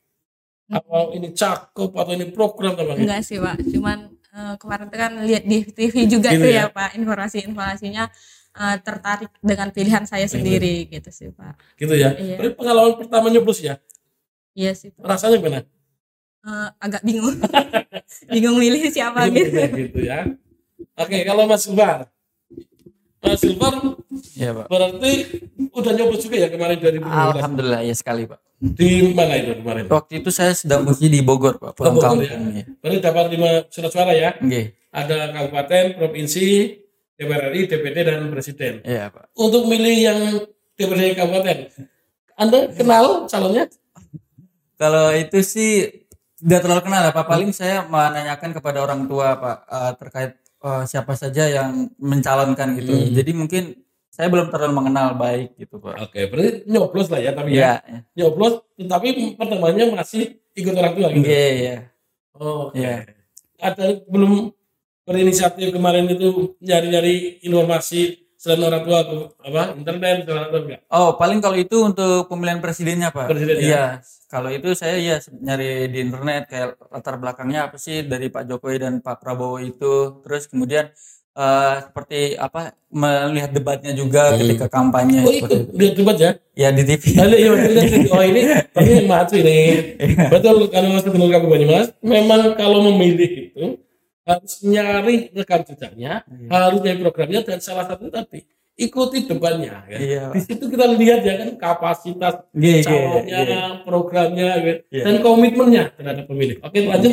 Hmm. 0.71 0.79
Apa 0.79 0.97
ini 1.19 1.35
cakep 1.35 1.91
atau 1.91 2.13
ini 2.15 2.27
program 2.31 2.79
atau 2.79 2.87
apa? 2.87 2.95
enggak 2.95 3.21
sih 3.27 3.37
Pak 3.43 3.59
cuman 3.75 3.99
eh, 4.15 4.55
kemarin 4.63 4.87
tuh 4.89 4.99
kan 5.03 5.13
lihat 5.27 5.43
di 5.45 5.67
TV 5.67 6.07
juga 6.07 6.31
Gitu 6.31 6.47
tuh 6.47 6.51
ya? 6.55 6.65
ya 6.65 6.73
Pak 6.73 6.91
informasi-informasinya 6.97 8.05
eh, 8.57 8.77
tertarik 8.81 9.29
dengan 9.43 9.69
pilihan 9.75 10.07
saya 10.07 10.25
sendiri 10.31 10.87
gitu 10.87 11.11
sih 11.11 11.29
pak 11.35 11.59
Gitu 11.77 11.93
ya. 11.99 12.15
Iya. 12.15 12.39
Tapi 12.39 12.49
pengalaman 12.55 12.95
pertama 12.95 13.27
nyoblos 13.29 13.59
ya, 13.59 13.83
iya 14.55 14.73
sih 14.73 14.95
pak 14.95 15.03
rasanya 15.03 15.43
gimana? 15.43 15.67
Eh, 16.43 16.69
agak 16.77 17.03
bingung 17.03 17.39
bingung 18.35 18.59
milih 18.59 18.91
siapa 18.91 19.31
gitu 19.31 19.55
gitu 19.79 20.01
ya. 20.03 20.27
Oke, 20.95 21.23
kalau 21.23 21.47
Mas 21.47 21.63
Silvar. 21.63 22.11
Mas 23.23 23.39
Silvar 23.39 23.71
Iya, 24.35 24.51
Pak. 24.53 24.67
berarti 24.67 25.13
udah 25.71 25.93
nyoblos 25.95 26.21
juga 26.21 26.37
ya 26.37 26.49
kemarin 26.51 26.83
2015. 26.83 27.39
Alhamdulillah 27.39 27.81
ya 27.87 27.95
sekali, 27.95 28.27
Pak. 28.27 28.43
Di 28.59 28.91
mana 29.09 29.39
itu 29.39 29.55
kemarin? 29.57 29.87
Waktu 29.87 30.13
itu 30.19 30.31
saya 30.31 30.51
sedang 30.53 30.83
posisi 30.83 31.07
di 31.09 31.23
Bogor, 31.23 31.59
Pak, 31.59 31.79
pulang 31.79 31.95
Bogor, 31.95 32.19
kampung. 32.19 32.27
ya? 32.27 32.35
Ya. 32.59 32.65
Berarti 32.79 32.99
dapat 32.99 33.25
lima 33.31 33.51
surat 33.71 33.91
suara 33.91 34.13
ya. 34.13 34.35
Nggih. 34.37 34.67
Ada 34.91 35.19
kabupaten, 35.31 35.85
provinsi, 35.95 36.47
DPR 37.15 37.45
RI, 37.49 37.61
DPD 37.65 37.97
dan 38.03 38.21
presiden. 38.29 38.73
Iya, 38.83 39.15
Pak. 39.15 39.31
Untuk 39.33 39.63
milih 39.65 39.97
yang 39.97 40.19
DPD 40.75 41.15
kabupaten, 41.15 41.71
Anda 42.35 42.67
kenal 42.69 43.31
calonnya? 43.31 43.71
Kalau 44.75 45.15
itu 45.15 45.39
sih 45.41 46.02
tidak 46.43 46.61
terlalu 46.67 46.83
kenal 46.83 47.03
ya 47.07 47.13
Pak. 47.15 47.27
Paling 47.31 47.51
saya 47.55 47.87
menanyakan 47.87 48.51
kepada 48.51 48.79
orang 48.83 49.07
tua 49.07 49.39
Pak 49.39 49.57
eh, 49.71 49.93
terkait 50.03 50.33
eh, 50.43 50.85
siapa 50.91 51.15
saja 51.15 51.47
yang 51.47 51.87
mencalonkan 52.03 52.75
gitu. 52.75 52.93
Hmm. 52.93 53.15
Jadi 53.15 53.31
mungkin 53.33 53.65
saya 54.13 54.29
belum 54.29 54.53
terlalu 54.53 54.77
mengenal 54.77 55.17
baik 55.17 55.57
gitu 55.57 55.81
Pak. 55.81 55.97
Oke, 56.11 56.29
berarti 56.29 56.69
nyoblos 56.69 57.09
lah 57.09 57.21
ya, 57.23 57.33
tapi 57.33 57.57
ya. 57.57 57.81
Iya. 57.81 57.99
Nyoblos, 58.13 58.61
tetapi 58.77 59.39
pertemuannya 59.41 59.85
masih 59.97 60.37
ikut 60.53 60.75
orang 60.77 60.93
tua 60.93 61.09
gitu. 61.17 61.25
Iya, 61.25 61.49
iya. 61.57 61.77
Oh, 62.37 62.69
oke. 62.69 62.77
Iya. 62.77 63.09
Ada 63.57 64.05
belum 64.05 64.53
berinisiatif 65.09 65.73
kemarin 65.73 66.07
itu 66.13 66.55
nyari-nyari 66.61 67.41
informasi 67.43 68.22
selain 68.43 68.59
orang 68.61 68.83
tua 68.83 68.99
ke 69.07 69.15
apa 69.41 69.63
internet 69.73 70.15
selain 70.21 70.35
orang 70.37 70.51
tua 70.51 70.61
enggak? 70.61 70.81
Oh, 70.91 71.15
paling 71.15 71.39
kalau 71.39 71.55
itu 71.55 71.77
untuk 71.79 72.27
pemilihan 72.27 72.59
presidennya 72.59 73.15
Pak. 73.15 73.31
Presiden, 73.31 73.55
ya? 73.55 73.63
Iya. 73.63 73.85
Kalau 74.27 74.49
itu 74.49 74.73
saya 74.73 74.97
ya 74.99 75.17
nyari 75.39 75.87
di 75.87 75.99
internet 76.01 76.51
kayak 76.51 76.75
latar 76.89 77.15
belakangnya 77.17 77.69
apa 77.69 77.77
sih 77.77 78.03
dari 78.03 78.27
Pak 78.27 78.45
Jokowi 78.45 78.77
dan 78.79 78.99
Pak 78.99 79.17
Prabowo 79.17 79.63
itu. 79.63 79.95
Terus 80.21 80.49
kemudian 80.49 80.91
eh, 81.33 81.75
seperti 81.83 82.35
apa 82.35 82.73
melihat 82.91 83.51
debatnya 83.51 83.93
juga 83.93 84.33
Hmm. 84.33 84.41
ketika 84.43 84.67
kampanye 84.69 85.21
Oh 85.21 85.31
ikut 85.31 85.49
itu. 85.49 85.57
lihat 85.73 85.95
debat 85.95 86.17
ya? 86.19 86.31
Ya 86.55 86.69
di 86.69 86.83
TV. 86.83 87.05
Ada 87.15 87.37
iya 87.41 87.51
betul 87.51 87.73
lihat. 87.73 88.11
Oh 88.11 88.23
ini 88.23 88.41
tapi 88.69 88.89
yang 88.91 89.07
maju 89.07 89.35
ini. 89.39 89.59
Betul 90.29 90.55
kalau 90.67 90.89
Gubernur 90.99 91.31
Kabupaten 91.31 91.49
Banyumas 91.53 91.89
memang 92.01 92.41
kalau 92.53 92.79
memilih 92.83 93.31
itu 93.49 93.67
harus 94.23 94.55
nyari 94.63 95.35
rekam 95.35 95.61
jejaknya, 95.67 96.23
harus 96.51 96.79
nyari 96.83 96.99
programnya 97.03 97.41
dan 97.43 97.59
salah 97.59 97.87
satu 97.87 98.07
tadi 98.09 98.47
ikuti 98.79 99.29
debatnya. 99.29 99.85
Kan? 99.85 100.01
Iya. 100.01 100.25
Di 100.33 100.41
situ 100.41 100.65
kita 100.67 100.87
lihat 100.97 101.21
ya 101.23 101.35
kan 101.45 101.51
kapasitas 101.61 102.35
Iya, 102.57 102.75
iya, 102.81 102.83
calonnya, 102.85 103.39
iya. 103.45 103.63
programnya, 103.85 104.51
gitu. 104.65 104.81
Iya. 104.89 105.05
dan 105.05 105.15
komitmennya 105.21 105.85
terhadap 105.95 106.25
pemilih. 106.27 106.57
Oke 106.65 106.79
lanjut. 106.89 107.13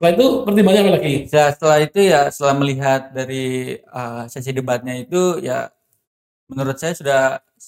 Setelah 0.00 0.12
itu 0.16 0.26
pertimbangannya 0.48 0.82
apa 0.88 0.92
lagi? 0.96 1.14
Ya, 1.28 1.44
setelah 1.52 1.78
itu 1.84 2.00
ya 2.00 2.20
setelah 2.32 2.54
melihat 2.56 3.00
dari 3.12 3.76
uh, 3.92 4.24
sesi 4.32 4.50
debatnya 4.56 4.96
itu 4.96 5.44
ya 5.44 5.68
menurut 6.48 6.80
saya 6.80 6.96
sudah 6.96 7.20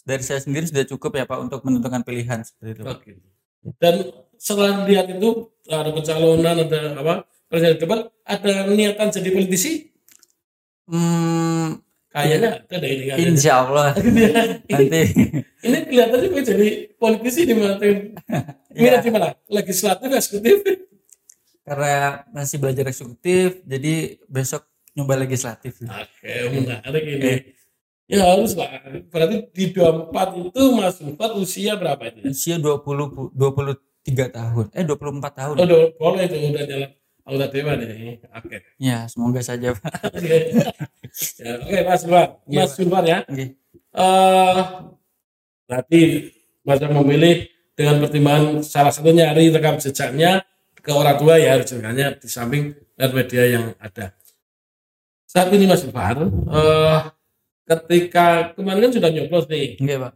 dari 0.09 0.25
saya 0.25 0.41
sendiri 0.41 0.65
sudah 0.65 0.89
cukup 0.89 1.13
ya 1.21 1.25
Pak 1.29 1.39
untuk 1.45 1.61
menentukan 1.61 2.01
pilihan 2.01 2.41
seperti 2.41 2.81
itu. 2.81 2.83
Oke. 2.89 3.11
Dan 3.77 3.95
setelah 4.41 4.83
lihat 4.89 5.13
itu 5.13 5.53
ada 5.69 5.93
pencalonan, 5.93 6.57
ada 6.67 6.81
apa? 6.99 7.15
Presiden 7.53 7.77
debat, 7.77 8.01
ada 8.25 8.65
niatan 8.67 9.13
jadi 9.13 9.29
politisi? 9.29 9.93
Hmm, 10.89 11.77
Kayaknya 12.09 12.51
ada 12.63 12.87
ini. 12.87 13.03
kayaknya. 13.07 13.25
insya 13.27 13.53
Allah 13.63 13.93
nanti 13.93 15.01
ini 15.65 15.77
kelihatannya 15.83 16.29
gue 16.29 16.43
jadi 16.43 16.69
politisi 16.95 17.41
di 17.45 17.53
mana? 17.53 17.77
Minat 18.71 19.01
di 19.01 19.11
mana? 19.11 19.37
Legislatif, 19.47 20.09
eksekutif. 20.11 20.57
karena 21.63 22.27
masih 22.31 22.59
belajar 22.59 22.85
eksekutif 22.85 23.63
jadi 23.63 23.95
besok 24.27 24.67
nyoba 24.93 25.15
legislatif. 25.19 25.79
Oke, 25.79 26.33
menarik 26.51 27.05
ini. 27.07 27.33
Ya 28.11 28.27
harus 28.27 28.53
lah. 28.53 28.83
Berarti 29.09 29.49
di 29.51 29.65
24 29.71 30.11
itu 30.43 30.63
Mas 30.75 30.99
Bufat 30.99 31.33
usia 31.35 31.77
berapa 31.77 32.03
itu? 32.03 32.29
Usia 32.29 32.57
20 32.57 32.83
pu- 33.09 33.31
23 33.33 33.79
tahun. 34.29 34.67
Eh 34.75 34.85
24 34.85 34.99
tahun. 35.33 35.55
Oh, 35.55 35.65
udah 35.65 35.79
boleh 35.95 36.25
itu 36.27 36.37
udah 36.51 36.65
jalan 36.67 36.91
anggota 37.23 37.47
dewan 37.51 37.79
ini. 37.83 38.19
Oke. 38.35 38.57
Ya, 38.79 39.07
semoga 39.07 39.41
saja 39.41 39.75
Pak. 39.77 39.93
Oke, 40.19 40.39
Ya, 41.45 41.53
oke, 41.61 41.79
Mas. 41.85 42.03
Iya, 42.49 42.63
Mas 42.65 42.73
Bufat 42.79 43.05
ya. 43.05 43.19
Oke. 43.29 43.45
eh 43.93 44.61
nanti 45.69 46.01
Mas 46.65 46.81
memilih 46.81 47.49
dengan 47.77 48.01
pertimbangan 48.01 48.61
salah 48.65 48.93
satunya 48.93 49.29
nyari 49.33 49.53
rekam 49.53 49.77
jejaknya 49.77 50.45
ke 50.77 50.91
orang 50.91 51.17
tua 51.21 51.37
ya 51.37 51.57
harus 51.57 51.69
jejaknya 51.69 52.17
di 52.17 52.29
samping 52.29 52.73
dan 52.97 53.11
media 53.13 53.45
yang 53.49 53.65
ada. 53.79 54.13
Saat 55.29 55.49
ini 55.53 55.65
Mas 55.65 55.85
Bufat, 55.85 56.17
eh 56.29 57.01
ketika 57.63 58.53
kemarin 58.53 58.89
kan 58.89 58.93
sudah 58.93 59.11
nyoblos 59.13 59.47
nih, 59.49 59.79
Oke, 59.81 59.95
Pak. 59.97 60.13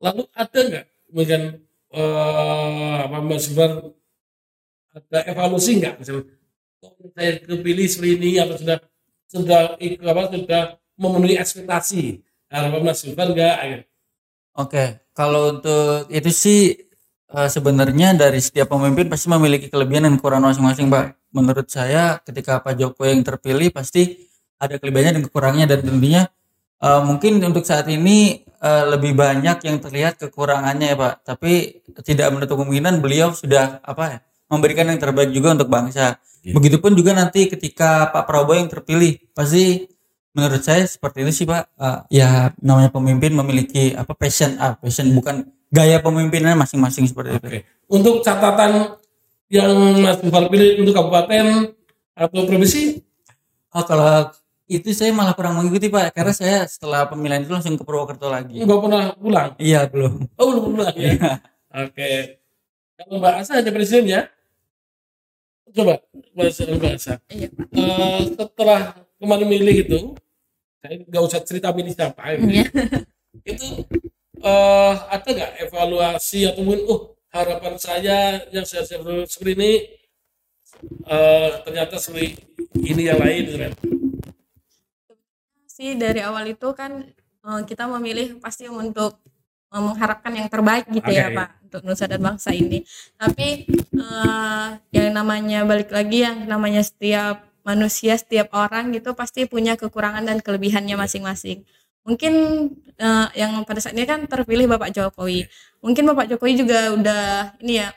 lalu 0.00 0.22
ada 0.32 0.58
nggak 0.68 0.86
mungkin 1.12 1.40
eh 1.92 2.96
apa 3.04 3.18
Mas 3.20 3.46
Bufat 3.48 3.72
ada 4.92 5.18
evaluasi 5.28 5.80
nggak? 5.80 5.94
Misalnya 6.00 6.22
kok 6.82 6.92
saya 7.16 7.30
kepilih 7.40 7.86
seperti 7.88 8.12
ini 8.20 8.30
atau 8.42 8.56
sudah 8.58 8.78
sudah 9.32 9.62
ikut 9.80 10.04
apa 10.04 10.22
sudah 10.28 10.62
memenuhi 11.00 11.40
ekspektasi? 11.40 12.20
Harapan 12.52 12.80
Mas 12.84 13.00
Bufat 13.00 13.28
nggak? 13.32 13.56
Oke, 14.60 14.84
kalau 15.16 15.56
untuk 15.56 16.12
itu 16.12 16.28
sih 16.28 16.60
eh, 17.32 17.48
sebenarnya 17.48 18.12
dari 18.12 18.36
setiap 18.44 18.76
pemimpin 18.76 19.08
pasti 19.08 19.32
memiliki 19.32 19.72
kelebihan 19.72 20.12
dan 20.12 20.14
kekurangan 20.20 20.52
masing-masing, 20.52 20.92
Pak. 20.92 21.16
Menurut 21.32 21.68
saya 21.72 22.20
ketika 22.20 22.60
Pak 22.60 22.76
Jokowi 22.76 23.16
yang 23.16 23.24
terpilih 23.24 23.72
pasti 23.72 24.28
ada 24.60 24.76
kelebihannya 24.76 25.16
dan 25.16 25.24
kekurangannya. 25.24 25.66
Dan 25.72 25.80
tentunya 25.88 26.22
eh, 26.84 27.00
mungkin 27.00 27.40
untuk 27.40 27.64
saat 27.64 27.88
ini 27.88 28.44
eh, 28.44 28.84
lebih 28.92 29.16
banyak 29.16 29.64
yang 29.64 29.80
terlihat 29.80 30.20
kekurangannya 30.20 30.92
ya, 30.92 30.96
Pak. 31.00 31.14
Tapi 31.24 31.80
tidak 32.04 32.28
menutup 32.36 32.60
kemungkinan 32.60 33.00
beliau 33.00 33.32
sudah 33.32 33.80
apa 33.80 34.04
ya 34.12 34.20
memberikan 34.52 34.84
yang 34.92 35.00
terbaik 35.00 35.32
juga 35.32 35.56
untuk 35.56 35.72
bangsa. 35.72 36.20
Iya. 36.44 36.52
Begitupun 36.52 36.92
juga 36.92 37.16
nanti 37.16 37.48
ketika 37.48 38.12
Pak 38.12 38.28
Prabowo 38.28 38.52
yang 38.52 38.68
terpilih 38.68 39.16
pasti 39.32 39.88
menurut 40.36 40.60
saya 40.60 40.84
seperti 40.84 41.24
itu 41.24 41.32
sih 41.42 41.46
Pak. 41.48 41.72
Eh, 41.72 42.20
ya 42.20 42.52
namanya 42.60 42.92
pemimpin 42.92 43.32
memiliki 43.32 43.96
apa 43.96 44.12
passion 44.12 44.60
ah 44.60 44.76
passion 44.76 45.08
bukan 45.16 45.48
gaya 45.72 46.04
pemimpinannya 46.04 46.60
masing-masing 46.68 47.08
seperti 47.08 47.40
itu. 47.40 47.46
Oke. 47.48 47.60
Untuk 47.88 48.20
catatan 48.20 49.00
yang 49.48 49.72
Mas 50.04 50.20
Bufal 50.20 50.52
pilih 50.52 50.84
untuk 50.84 50.92
kabupaten 50.96 51.72
atau 52.12 52.44
provinsi, 52.44 53.00
Oh 53.72 53.84
kalau 53.88 54.28
itu 54.68 54.92
saya 54.92 55.12
malah 55.16 55.32
kurang 55.32 55.56
mengikuti 55.56 55.88
Pak 55.88 56.12
karena 56.12 56.32
saya 56.36 56.56
setelah 56.68 57.08
pemilihan 57.08 57.40
itu 57.44 57.52
langsung 57.52 57.76
ke 57.76 57.84
Purwokerto 57.84 58.28
lagi. 58.28 58.60
nggak 58.60 58.80
pernah 58.84 59.04
pulang. 59.16 59.48
Iya 59.56 59.88
belum. 59.88 60.12
Oh 60.36 60.44
belum 60.52 60.64
pulang 60.76 60.96
ya. 60.96 61.40
Oke. 61.88 62.36
Kalau 63.00 63.16
Mbak 63.18 63.34
Asa 63.40 63.64
ada 63.64 63.70
presiden 63.72 64.04
ya? 64.08 64.22
Coba 65.70 65.94
Mas 66.34 66.58
Mbak 66.58 66.92
Asa. 66.98 67.14
iya 67.30 67.48
Eh, 67.72 68.20
setelah 68.34 68.98
kemarin 69.22 69.48
milih 69.48 69.76
itu, 69.86 69.98
saya 70.82 70.98
nggak 71.06 71.22
usah 71.22 71.40
cerita 71.46 71.70
milih 71.70 71.94
siapa. 71.94 72.34
ya. 72.34 72.36
Iya. 72.42 72.64
Itu 73.46 73.86
eh 74.42 74.94
ada 75.06 75.28
nggak 75.30 75.52
evaluasi 75.70 76.50
ataupun 76.50 76.78
oh 76.90 77.00
harapan 77.30 77.78
saya 77.78 78.42
yang 78.50 78.66
saya 78.66 78.82
seperti 78.82 79.30
seperti 79.30 79.52
ini 79.54 79.72
eh 81.06 81.50
ternyata 81.62 81.94
seperti 81.96 82.42
ini 82.82 83.06
yang 83.06 83.22
lain 83.22 83.42
gitu 83.46 83.58
kan. 83.62 83.72
sih 85.70 85.94
dari 85.94 86.20
awal 86.20 86.44
itu 86.50 86.68
kan 86.74 87.06
kita 87.64 87.86
memilih 87.86 88.42
pasti 88.42 88.66
untuk 88.66 89.21
mengharapkan 89.80 90.32
yang 90.36 90.48
terbaik 90.52 90.84
gitu 90.92 91.08
ya 91.08 91.32
Oke. 91.32 91.36
Pak 91.40 91.48
untuk 91.72 91.82
nusa 91.88 92.04
dan 92.04 92.20
bangsa 92.20 92.52
ini. 92.52 92.84
Tapi 93.16 93.64
eh, 93.96 94.68
yang 94.92 95.10
namanya 95.16 95.64
balik 95.64 95.88
lagi 95.88 96.28
yang 96.28 96.44
namanya 96.44 96.84
setiap 96.84 97.48
manusia 97.62 98.18
setiap 98.18 98.50
orang 98.52 98.90
gitu 98.92 99.14
pasti 99.14 99.46
punya 99.46 99.78
kekurangan 99.80 100.26
dan 100.26 100.44
kelebihannya 100.44 100.98
masing-masing. 101.00 101.64
Mungkin 102.04 102.34
eh, 103.00 103.28
yang 103.38 103.64
pada 103.64 103.80
saat 103.80 103.96
ini 103.96 104.04
kan 104.04 104.28
terpilih 104.28 104.68
Bapak 104.68 104.92
Jokowi. 104.92 105.48
Mungkin 105.80 106.04
Bapak 106.12 106.28
Jokowi 106.28 106.60
juga 106.60 106.92
udah 106.92 107.22
ini 107.64 107.80
ya 107.80 107.88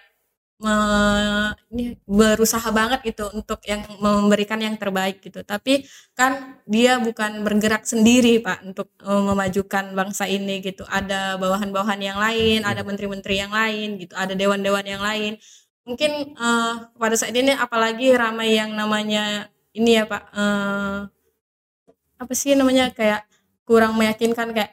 me- 0.63 1.51
ini 1.73 1.83
berusaha 2.07 2.63
banget 2.71 2.99
gitu 3.09 3.27
untuk 3.35 3.59
yang 3.67 3.83
memberikan 3.99 4.59
yang 4.61 4.75
terbaik 4.79 5.19
gitu. 5.25 5.43
Tapi 5.43 5.83
kan 6.15 6.61
dia 6.67 6.97
bukan 7.03 7.43
bergerak 7.45 7.83
sendiri 7.87 8.39
pak 8.39 8.63
untuk 8.67 8.87
eh, 9.03 9.23
memajukan 9.29 9.85
bangsa 9.97 10.25
ini 10.31 10.63
gitu. 10.63 10.83
Ada 10.87 11.35
bawahan-bawahan 11.41 11.99
yang 12.01 12.17
lain 12.19 12.63
ada 12.63 12.81
menteri-menteri 12.87 13.35
yang 13.43 13.51
lain 13.53 13.99
gitu 14.01 14.13
ada 14.15 14.33
dewan-dewan 14.37 14.85
yang 14.87 15.03
lain. 15.03 15.35
Mungkin 15.87 16.11
eh, 16.37 16.73
pada 16.97 17.15
saat 17.19 17.35
ini 17.35 17.51
apalagi 17.53 18.15
ramai 18.15 18.55
yang 18.57 18.71
namanya 18.73 19.51
ini 19.75 19.99
ya 19.99 20.03
pak 20.07 20.23
eh, 20.33 20.99
apa 22.21 22.33
sih 22.35 22.55
namanya 22.55 22.91
kayak 22.95 23.27
kurang 23.67 23.97
meyakinkan 23.99 24.51
kayak 24.55 24.71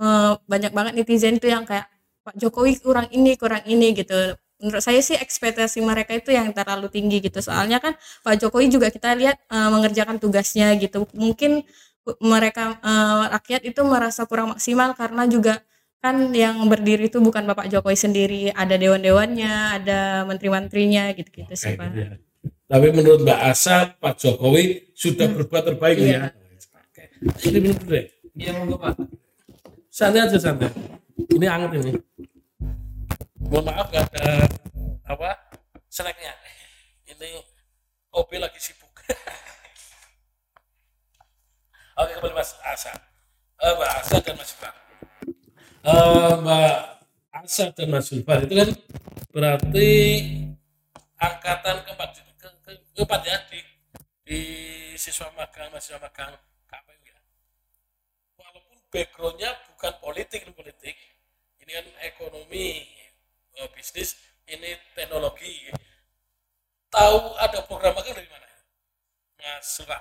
eh, 0.00 0.32
banyak 0.46 0.72
banget 0.76 0.92
netizen 0.98 1.38
itu 1.40 1.48
yang 1.50 1.64
kayak 1.68 1.86
Pak 2.26 2.36
Jokowi 2.38 2.76
kurang 2.82 3.08
ini 3.14 3.34
kurang 3.40 3.64
ini 3.66 3.96
gitu 3.96 4.14
menurut 4.58 4.82
saya 4.82 4.98
sih 4.98 5.14
ekspektasi 5.14 5.78
mereka 5.82 6.14
itu 6.18 6.34
yang 6.34 6.50
terlalu 6.50 6.90
tinggi 6.90 7.22
gitu 7.22 7.38
soalnya 7.38 7.78
kan 7.78 7.94
Pak 8.26 8.42
Jokowi 8.42 8.66
juga 8.68 8.90
kita 8.90 9.14
lihat 9.14 9.38
eh, 9.48 9.68
mengerjakan 9.70 10.18
tugasnya 10.18 10.74
gitu 10.78 11.06
mungkin 11.14 11.62
mereka 12.18 12.78
eh, 12.82 13.22
rakyat 13.34 13.62
itu 13.66 13.80
merasa 13.86 14.26
kurang 14.26 14.54
maksimal 14.58 14.94
karena 14.98 15.24
juga 15.30 15.62
kan 15.98 16.30
yang 16.30 16.62
berdiri 16.70 17.10
itu 17.10 17.18
bukan 17.18 17.42
Bapak 17.42 17.66
Jokowi 17.70 17.98
sendiri 17.98 18.42
ada 18.54 18.78
dewan-dewannya 18.78 19.82
ada 19.82 20.22
menteri-menterinya 20.30 21.10
gitu-gitu 21.14 21.50
sih 21.58 21.74
Pak 21.74 21.86
gitu 21.90 21.98
ya. 22.06 22.10
Tapi 22.68 22.92
menurut 22.92 23.24
Mbak 23.24 23.40
Asa, 23.48 23.96
Pak 23.96 24.20
Jokowi 24.20 24.92
sudah 24.92 25.26
berbuat 25.32 25.72
terbaik 25.72 25.96
Iya. 25.98 26.06
ya. 26.06 26.20
Oke. 26.76 27.02
Ini 27.48 27.58
minum 27.64 27.76
dulu 27.80 27.90
deh. 27.96 28.06
Iya 28.36 28.50
monggo 28.60 28.76
Pak. 28.76 28.94
Santai 29.88 30.20
aja 30.28 30.36
santai. 30.38 30.68
Ini 31.32 31.46
anget 31.48 31.80
ini. 31.80 31.92
Mohon 33.48 33.64
maaf 33.72 33.88
gak 33.88 34.12
ada 34.12 34.44
apa 35.08 35.32
snacknya. 35.88 36.36
Ini 37.08 37.40
OB 38.12 38.36
lagi 38.36 38.60
sibuk. 38.60 38.92
Oke 41.96 42.12
kembali 42.12 42.36
Mas 42.36 42.52
Asa. 42.60 42.92
Eh, 43.56 43.72
Mbak 43.72 43.90
Asa 44.04 44.16
dan 44.20 44.36
Mas 44.36 44.52
Zulfan. 44.52 44.74
Eh, 45.80 46.32
Mbak 46.44 46.76
Asa 47.32 47.64
dan 47.72 47.88
Mas 47.88 48.04
Zulfan 48.12 48.44
itu 48.44 48.52
kan 48.52 48.70
berarti 49.32 49.92
angkatan 51.16 51.88
keempat 51.88 52.10
ke, 52.20 52.48
ke, 52.60 52.70
keempat 53.00 53.20
ya 53.24 53.36
di, 53.48 53.64
di 54.28 54.40
siswa 55.00 55.32
magang 55.32 55.72
mahasiswa 55.72 55.96
magang 55.96 56.36
KPU 56.68 57.00
ya 57.00 57.16
walaupun 58.36 58.76
backgroundnya 58.92 59.50
bukan 59.72 59.92
politik 60.04 60.44
politik 60.52 60.96
ini 61.64 61.70
kan 61.74 61.86
ekonomi 62.04 62.97
eh, 63.58 63.68
bisnis 63.74 64.14
ini 64.46 64.78
teknologi 64.94 65.74
tahu 66.88 67.34
ada 67.42 67.58
program 67.66 67.92
magang 67.98 68.14
dari 68.14 68.28
mana 68.30 68.48
Mas 69.38 69.66
Suka 69.66 69.98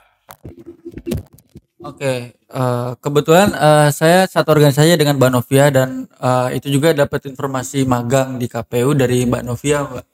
Oke, 1.78 2.36
eh, 2.36 2.92
kebetulan 3.00 3.54
eh, 3.54 3.90
saya 3.94 4.26
satu 4.26 4.50
organisasi 4.52 4.98
dengan 4.98 5.16
Mbak 5.16 5.32
Novia 5.32 5.70
dan 5.70 6.10
eh, 6.10 6.58
itu 6.58 6.74
juga 6.74 6.92
dapat 6.92 7.30
informasi 7.32 7.86
magang 7.86 8.42
di 8.42 8.50
KPU 8.50 8.98
dari 8.98 9.24
Mbak 9.30 9.44
Novia, 9.46 9.86
Mbak. 9.86 10.06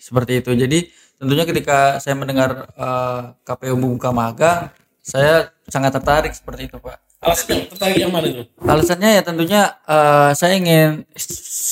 Seperti 0.00 0.40
itu. 0.42 0.50
Jadi 0.56 0.88
tentunya 1.20 1.44
ketika 1.44 2.00
saya 2.02 2.16
mendengar 2.16 2.72
eh, 2.72 3.20
KPU 3.46 3.76
membuka 3.78 4.10
magang, 4.10 4.72
saya 5.04 5.52
sangat 5.68 5.92
tertarik 6.00 6.32
seperti 6.32 6.66
itu, 6.66 6.80
Pak. 6.80 7.07
Alasannya 7.18 7.66
tertarik 7.66 7.98
yang 7.98 8.14
mana 8.14 8.26
itu 8.30 8.42
Alasannya 8.62 9.10
ya 9.18 9.22
tentunya 9.26 9.62
eh, 9.86 10.30
saya 10.38 10.54
ingin 10.54 11.02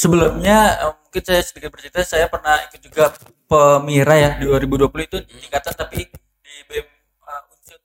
sebelumnya 0.03 0.59
eh, 0.83 0.93
mungkin 1.07 1.23
saya 1.23 1.41
sedikit 1.47 1.71
bercerita 1.71 2.03
saya 2.03 2.27
pernah 2.27 2.59
ikut 2.67 2.81
juga 2.83 3.15
pemira 3.47 4.15
ya 4.19 4.31
di 4.37 4.45
2020 4.51 5.07
itu 5.07 5.19
tingkatan 5.23 5.75
tapi 5.79 6.11
di 6.11 6.55
BEM 6.67 6.87
uh, 7.23 7.53
Unsur 7.55 7.79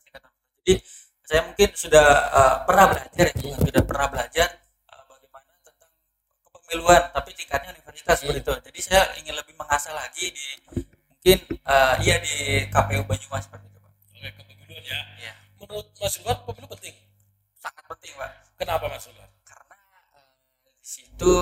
Tingkatan. 0.00 0.32
Jadi 0.64 0.74
saya 1.26 1.40
mungkin 1.42 1.68
sudah 1.74 2.06
eh, 2.32 2.56
pernah 2.64 2.84
belajar 2.86 3.26
ya, 3.34 3.56
sudah 3.58 3.82
pernah 3.82 4.06
belajar 4.08 4.48
eh, 4.62 5.02
bagaimana 5.10 5.52
tentang 5.60 5.90
kepemiluan 6.46 7.02
tapi 7.10 7.30
tingkatnya 7.34 7.74
universitas 7.74 8.16
seperti 8.22 8.40
itu. 8.46 8.52
Jadi 8.70 8.80
saya 8.80 9.02
ingin 9.18 9.34
lebih 9.34 9.54
mengasah 9.58 9.92
lagi 9.92 10.30
di 10.32 10.46
mungkin 11.10 11.38
eh, 11.50 11.94
iya 12.06 12.16
di 12.22 12.34
KPU 12.70 13.02
Banyumas 13.04 13.42
seperti 13.44 13.66
itu, 13.66 13.75
menurut 15.66 15.86
Mas 15.98 16.14
Zulfan 16.14 16.38
pemilu 16.46 16.68
penting 16.70 16.94
Sangat 17.56 17.84
penting, 17.90 18.12
Pak. 18.14 18.30
kenapa 18.54 18.84
Mas 18.86 19.02
Zulfan 19.04 19.26
karena 19.42 19.76
eh, 20.14 20.26
di 20.78 20.86
situ 20.86 21.32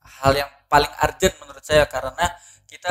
hal 0.00 0.32
yang 0.32 0.50
paling 0.66 0.90
urgent 1.02 1.34
menurut 1.42 1.64
saya 1.64 1.84
karena 1.84 2.26
kita 2.64 2.90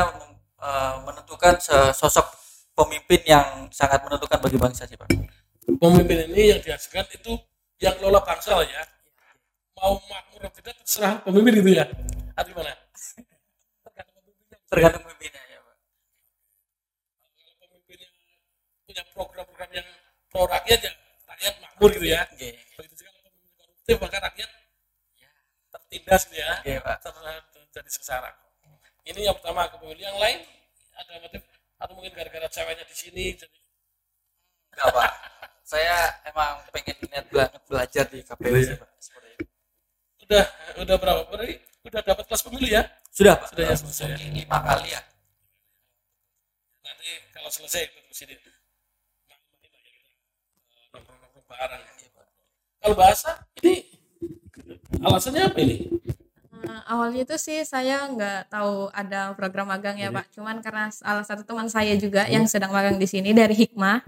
eh, 0.60 0.96
menentukan 1.08 1.56
sosok 1.96 2.28
pemimpin 2.74 3.22
yang 3.24 3.46
sangat 3.70 4.02
menentukan 4.02 4.40
bagi 4.42 4.58
bangsa 4.58 4.84
sih 4.90 4.98
pak. 4.98 5.06
pemimpin 5.78 6.28
ini 6.34 6.58
yang 6.58 6.60
dihasilkan 6.60 7.06
itu 7.14 7.38
yang 7.78 7.94
kelola 8.02 8.20
bangsa 8.26 8.58
lah 8.58 8.66
ya 8.66 8.82
mau 9.78 9.96
makmur 10.10 10.42
atau 10.48 10.58
tidak 10.58 10.76
terserah 10.82 11.22
pemimpin 11.22 11.54
itu 11.62 11.70
ya 11.78 11.86
atau 12.34 12.50
gimana 12.50 12.74
tergantung 13.86 14.16
pemimpinnya 14.18 14.58
Tergantung 14.68 15.04
pemimpinnya 15.06 15.42
ya 15.46 15.60
pak. 15.62 15.76
pemimpin 17.62 17.98
yang 18.02 18.14
punya 18.84 19.04
program-program 19.14 19.70
yang 19.72 19.88
pro 20.34 20.50
rakyat 20.50 20.80
ya 20.82 20.92
rakyat 21.30 21.54
makmur 21.62 21.90
gitu 21.94 22.08
ya 22.10 22.26
begitu 22.74 22.94
juga 22.98 23.10
kalau 23.14 23.30
pemimpin 23.30 23.54
koruptif 23.62 23.96
maka 24.02 24.18
rakyat 24.18 24.50
ya, 25.22 25.30
tertindas 25.70 26.22
gitu 26.26 26.36
ya 26.42 26.50
oke 26.58 26.74
pak. 26.82 26.98
ter- 27.06 27.46
terjadi 27.54 27.90
sengsara 27.94 28.30
ini 29.06 29.30
yang 29.30 29.38
pertama 29.38 29.70
kepemilian 29.70 30.10
yang 30.10 30.20
lain 30.20 30.40
ada 30.98 31.12
motif 31.22 31.42
atau 31.78 31.94
mungkin 31.94 32.12
gara-gara 32.18 32.48
ceweknya 32.50 32.86
di 32.90 32.96
sini 32.98 33.26
jadi 33.38 33.58
Enggak 34.74 34.90
pak. 34.90 35.12
Saya 35.64 35.96
emang 36.28 36.60
pengen 36.74 36.98
niat 37.08 37.26
banget 37.30 37.62
belajar 37.70 38.06
di 38.10 38.20
KPU 38.26 38.58
sih 38.58 38.76
pak. 38.76 38.90
Seperti 39.00 39.30
itu. 39.38 39.46
udah 40.26 40.46
udah 40.82 40.96
berapa 40.98 41.22
berarti 41.30 41.56
udah 41.86 42.02
dapat 42.02 42.26
kelas 42.26 42.42
pemilu 42.42 42.68
ya 42.68 42.82
Sudah 43.14 43.38
pak. 43.38 43.54
Sudah 43.54 43.66
ya, 43.70 43.76
selesai 43.78 44.08
lima 44.34 44.58
kali 44.66 44.90
ya. 44.98 45.02
nanti 46.84 47.10
kalau 47.32 47.50
selesai 47.54 47.86
ketemu 47.86 48.14
sini 48.18 48.34
bareng 51.54 51.84
kalau 52.84 52.96
bahasa 52.98 53.32
ini 53.62 53.88
alasannya 55.00 55.42
apa 55.48 55.60
ini 55.62 55.78
Eh, 56.64 56.82
awalnya 56.88 57.28
itu 57.28 57.36
sih 57.36 57.60
saya 57.68 58.08
nggak 58.08 58.48
tahu 58.48 58.88
ada 58.96 59.36
program 59.36 59.68
magang 59.68 60.00
ya 60.00 60.08
Pak. 60.16 60.32
Cuman 60.32 60.64
karena 60.64 60.88
salah 60.96 61.28
satu 61.28 61.44
teman 61.44 61.68
saya 61.68 61.92
juga 62.00 62.24
yang 62.32 62.48
sedang 62.48 62.72
magang 62.72 62.96
di 62.96 63.04
sini 63.04 63.36
dari 63.36 63.52
Hikmah 63.52 64.00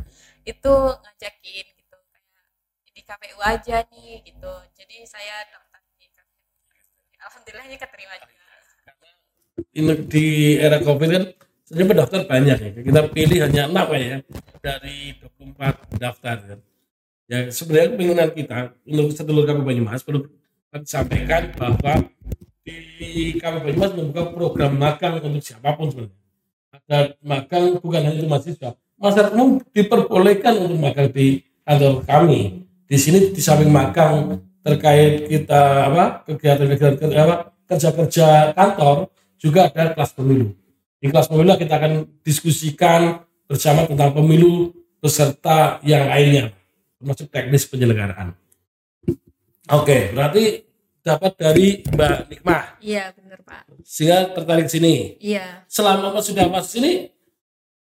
itu 0.48 0.74
ngajakin 1.04 1.66
gitu 1.68 1.98
kayak 2.00 2.94
di 2.96 3.02
KPU 3.04 3.40
aja 3.44 3.78
nih 3.92 4.24
gitu. 4.24 4.54
Jadi 4.72 5.04
saya 5.04 5.44
daftar 5.52 5.84
di 6.00 6.08
KPU. 6.08 6.48
Alhamdulillahnya 7.28 7.76
keterima 7.76 8.16
juga. 8.24 8.34
ini 9.76 9.94
di 10.08 10.28
era 10.60 10.80
covid 10.84 11.10
kan 11.12 11.24
sebenarnya 11.64 11.92
pendaftar 11.92 12.22
banyak 12.28 12.58
ya 12.60 12.72
kita 12.76 13.02
pilih 13.12 13.40
hanya 13.44 13.64
enam 13.72 13.88
ya 13.96 14.18
dari 14.60 15.16
24 15.20 15.96
daftar 15.96 16.36
kan 16.44 16.60
ya 16.60 16.75
sebenarnya 17.30 17.98
keinginan 17.98 18.30
kita 18.32 18.58
untuk 18.86 19.14
sedulur 19.18 19.46
kami 19.50 19.62
Banyumas 19.66 20.06
perlu 20.06 20.30
kami 20.70 20.86
sampaikan 20.86 21.50
bahwa 21.58 22.06
di 22.66 23.38
kami 23.38 23.58
Banyumas 23.66 23.92
membuka 23.98 24.24
program 24.34 24.78
magang 24.78 25.22
untuk 25.22 25.42
siapa 25.42 25.74
pun 25.74 25.90
sebenarnya. 25.90 26.18
Ada 26.76 26.98
magang 27.24 27.82
bukan 27.82 28.02
hanya 28.04 28.18
untuk 28.22 28.30
mahasiswa. 28.30 28.78
Masyarakat 28.96 29.32
umum 29.34 29.60
diperbolehkan 29.74 30.54
untuk 30.66 30.80
magang 30.80 31.10
di 31.10 31.42
kantor 31.66 32.06
kami. 32.06 32.68
Di 32.86 32.98
sini 33.02 33.34
di 33.34 33.42
samping 33.42 33.74
magang 33.74 34.42
terkait 34.62 35.30
kita 35.30 35.94
apa 35.94 36.26
kegiatan-kegiatan 36.26 37.14
apa 37.14 37.54
kerja-kerja 37.66 38.54
kantor 38.54 39.10
juga 39.42 39.70
ada 39.70 39.94
kelas 39.94 40.14
pemilu. 40.14 40.54
Di 41.02 41.10
kelas 41.10 41.30
pemilu 41.30 41.54
kita 41.58 41.74
akan 41.78 41.94
diskusikan 42.26 43.26
bersama 43.46 43.86
tentang 43.86 44.14
pemilu 44.14 44.74
beserta 44.98 45.78
yang 45.86 46.10
lainnya, 46.10 46.50
termasuk 46.98 47.28
teknis 47.28 47.64
penyelenggaraan. 47.66 48.34
Oke, 49.68 50.14
berarti 50.14 50.62
dapat 51.02 51.32
dari 51.36 51.68
Mbak 51.84 52.16
Nikmah, 52.30 52.64
Iya 52.82 53.14
bener 53.14 53.40
Pak. 53.42 53.66
sehingga 53.82 54.30
tertarik 54.32 54.66
sini. 54.68 55.18
Iya. 55.18 55.66
Selama 55.66 56.14
Mas 56.14 56.26
sudah 56.26 56.46
masuk 56.46 56.72
sini, 56.76 57.14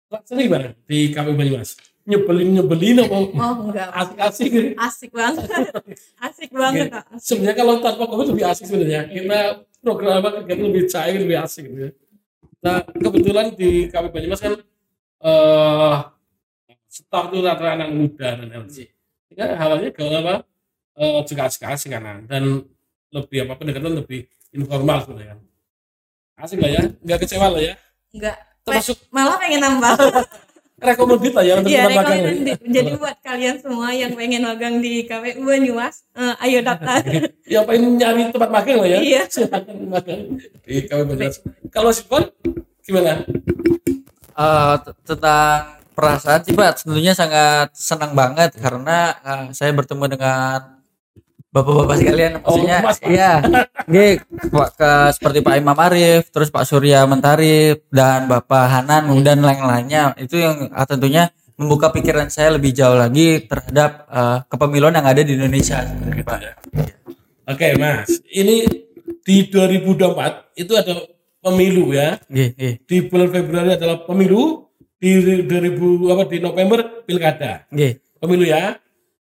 rasanya 0.07 0.41
gimana 0.41 0.67
di 0.85 1.09
KPU 1.09 1.33
Banyumas? 1.33 1.77
Nyebelin 2.01 2.49
nyebelin 2.51 2.97
apa 2.99 3.13
Oh 3.13 3.29
enggak. 3.61 3.87
Pak. 3.87 4.01
asik-asik 4.01 4.47
gitu? 4.49 4.69
Asik 4.75 5.11
banget. 5.13 5.45
Asik 6.25 6.49
banget 6.51 6.85
Pak. 6.89 7.03
Asik. 7.13 7.25
Sebenarnya 7.29 7.55
kalau 7.55 7.73
tanpa 7.77 8.03
COVID 8.05 8.27
lebih 8.33 8.45
asik 8.47 8.65
sebenarnya. 8.65 9.01
Kita 9.05 9.39
program 9.81 10.13
apa 10.17 10.29
kegiatan 10.41 10.65
lebih 10.65 10.83
cair, 10.87 11.17
lebih 11.17 11.37
asik 11.37 11.63
gitu 11.65 11.77
ya. 11.77 11.91
Nah, 12.61 12.77
kebetulan 12.85 13.53
di 13.53 13.69
KP 13.85 14.05
Banyumas 14.09 14.41
kan 14.41 14.53
eh 15.21 15.97
staff 16.85 17.25
itu 17.29 17.39
rata 17.39 17.65
anak 17.69 17.89
muda 17.89 18.27
dan 18.37 18.49
LG. 18.49 18.89
Ya, 19.35 19.55
halnya 19.55 19.89
kalau 19.95 20.11
apa 20.11 20.43
juga 21.23 21.47
asik-asik 21.47 21.89
kan 21.95 22.27
dan 22.27 22.67
lebih 23.11 23.47
apa 23.47 23.53
pendekatan 23.57 23.95
lebih 23.95 24.27
informal 24.51 25.03
sebenarnya. 25.03 25.39
Asik 26.35 26.59
lah 26.59 26.71
ya, 26.71 26.83
nggak 26.99 27.19
kecewa 27.23 27.47
lah 27.53 27.61
ya. 27.61 27.73
Enggak. 28.11 28.35
Termasuk 28.61 28.97
Malah 29.09 29.37
pengen 29.41 29.61
nambah. 29.63 29.91
rekomendasi 30.81 31.29
lah 31.37 31.43
ya 31.45 31.53
untuk 31.61 31.69
Iya 31.69 31.81
tempat 31.85 31.93
magang 31.93 32.19
rekomendasi. 32.25 32.73
Jadi 32.73 32.89
buat 32.97 33.17
kalian 33.21 33.55
semua 33.61 33.87
yang 33.93 34.11
pengen 34.17 34.41
magang 34.41 34.75
di 34.81 35.05
KPU 35.05 35.45
Banyumas, 35.45 35.95
eh, 36.17 36.33
ayo 36.49 36.59
daftar. 36.67 37.05
yang 37.45 37.63
pengen 37.69 38.01
nyari 38.01 38.21
tempat 38.33 38.49
magang 38.49 38.77
lah 38.81 38.89
ya. 38.89 38.97
Iya. 38.97 39.21
Silakan 39.33 39.77
magang 39.87 40.21
di 40.65 40.75
KP 40.89 40.99
Banyumas. 41.05 41.37
Kalau 41.69 41.93
Sipon 41.93 42.33
gimana? 42.81 43.21
T- 44.81 44.97
tentang 45.05 45.80
perasaan 45.91 46.41
sih 46.47 46.55
Pak 46.55 46.83
tentunya 46.83 47.13
sangat 47.15 47.75
senang 47.75 48.15
banget 48.15 48.55
karena 48.55 49.15
uh, 49.21 49.45
saya 49.51 49.75
bertemu 49.75 50.17
dengan 50.17 50.81
bapak-bapak 51.51 51.95
sekalian 51.99 52.31
maksudnya 52.39 52.77
Mas, 52.79 52.99
Pak. 52.99 53.11
iya 53.11 53.31
Pak 54.47 54.69
ke 54.79 54.91
seperti 55.19 55.39
Pak 55.43 55.55
Imam 55.59 55.75
Arif 55.75 56.31
terus 56.31 56.47
Pak 56.47 56.63
Surya 56.63 57.03
Mentari 57.03 57.75
dan 57.91 58.31
Bapak 58.31 58.71
Hanan 58.71 59.11
dan 59.19 59.43
lain-lainnya 59.43 60.15
itu 60.15 60.39
yang 60.39 60.71
uh, 60.71 60.87
tentunya 60.87 61.27
membuka 61.59 61.93
pikiran 61.93 62.31
saya 62.31 62.55
lebih 62.57 62.73
jauh 62.73 62.97
lagi 62.97 63.45
terhadap 63.45 64.09
uh, 64.09 64.41
kepemiluan 64.49 64.97
yang 64.97 65.05
ada 65.05 65.21
di 65.21 65.37
Indonesia 65.37 65.85
Pak. 66.25 66.39
Oke, 67.51 67.75
Mas. 67.77 68.09
Ini 68.31 68.65
di 69.21 69.37
2024 69.51 70.57
itu 70.57 70.73
ada 70.73 70.93
pemilu 71.43 71.93
ya. 71.93 72.17
Nggih, 72.31 72.49
nggih. 72.55 72.75
Di 72.87 72.97
bulan 73.05 73.29
Februari 73.29 73.71
adalah 73.75 74.01
pemilu, 74.07 74.70
di 75.01 75.17
2000 75.49 76.13
apa 76.13 76.23
di 76.29 76.37
November 76.37 77.01
pilkada. 77.01 77.65
Nggih. 77.73 77.97
Pemilu 78.21 78.45
ya. 78.45 78.77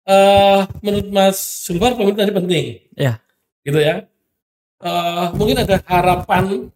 Eh 0.04 0.60
menurut 0.84 1.08
Mas 1.08 1.40
Sulfar 1.64 1.96
pemilu 1.96 2.12
tadi 2.12 2.28
penting, 2.36 2.64
Ya. 2.92 3.16
gitu 3.64 3.80
ya. 3.80 4.04
Eh 4.84 5.26
mungkin 5.32 5.64
ada 5.64 5.80
harapan 5.88 6.68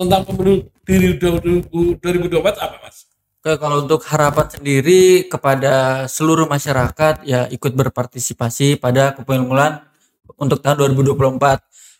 tentang 0.00 0.24
pemilu 0.24 0.64
di 0.88 1.20
2024 1.20 2.56
apa, 2.56 2.80
Mas? 2.80 3.04
Oke, 3.40 3.56
kalau 3.60 3.84
untuk 3.84 4.00
harapan 4.08 4.48
sendiri 4.48 5.28
kepada 5.28 6.04
seluruh 6.08 6.48
masyarakat 6.48 7.24
ya 7.28 7.48
ikut 7.52 7.72
berpartisipasi 7.76 8.80
pada 8.80 9.12
kepemiluan 9.16 9.84
untuk 10.40 10.64
tahun 10.64 10.96
2024 10.96 11.36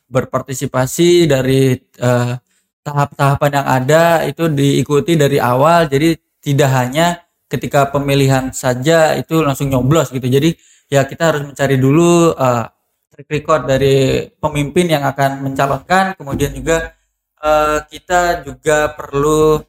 berpartisipasi 0.09 1.29
dari 1.29 1.77
eh, 1.81 2.33
tahap-tahapan 2.81 3.51
yang 3.63 3.69
ada 3.69 4.05
itu 4.25 4.49
diikuti 4.49 5.17
dari 5.17 5.37
awal. 5.41 5.87
Jadi 5.87 6.17
tidak 6.41 6.71
hanya 6.73 7.07
ketika 7.51 7.91
pemilihan 7.91 8.55
saja 8.55 9.19
itu 9.19 9.43
langsung 9.43 9.69
nyoblos 9.69 10.15
gitu. 10.15 10.25
Jadi 10.25 10.55
ya 10.89 11.05
kita 11.05 11.35
harus 11.35 11.43
mencari 11.47 11.77
dulu 11.77 12.33
eh, 12.35 12.65
track 13.11 13.29
record 13.29 13.63
dari 13.69 14.27
pemimpin 14.41 14.87
yang 14.89 15.05
akan 15.05 15.45
mencalonkan. 15.51 16.15
Kemudian 16.17 16.55
juga 16.57 16.95
eh, 17.43 17.79
kita 17.91 18.47
juga 18.47 18.95
perlu 18.97 19.61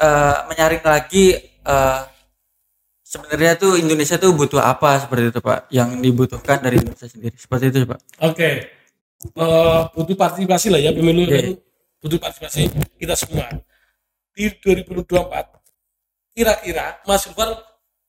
eh, 0.00 0.36
menyaring 0.52 0.84
lagi 0.84 1.26
eh, 1.42 2.00
sebenarnya 3.06 3.56
tuh 3.56 3.80
Indonesia 3.80 4.20
tuh 4.20 4.36
butuh 4.36 4.60
apa 4.60 5.00
seperti 5.00 5.32
itu 5.32 5.40
Pak? 5.40 5.58
Yang 5.72 5.88
dibutuhkan 6.04 6.58
dari 6.60 6.76
Indonesia 6.82 7.08
sendiri. 7.08 7.36
Seperti 7.38 7.64
itu 7.72 7.78
Pak. 7.88 8.00
Oke. 8.22 8.50
Eh 9.24 9.82
butuh 9.96 10.16
partisipasi 10.16 10.68
lah 10.68 10.80
ya 10.80 10.92
pemilu 10.92 11.24
kan 11.24 11.56
butuh 12.04 12.20
partisipasi 12.20 12.68
kita 13.00 13.16
semua. 13.16 13.48
Di 14.36 14.52
2024 14.60 16.36
kira-kira 16.36 17.00
Mas 17.08 17.24
Sulfar 17.24 17.56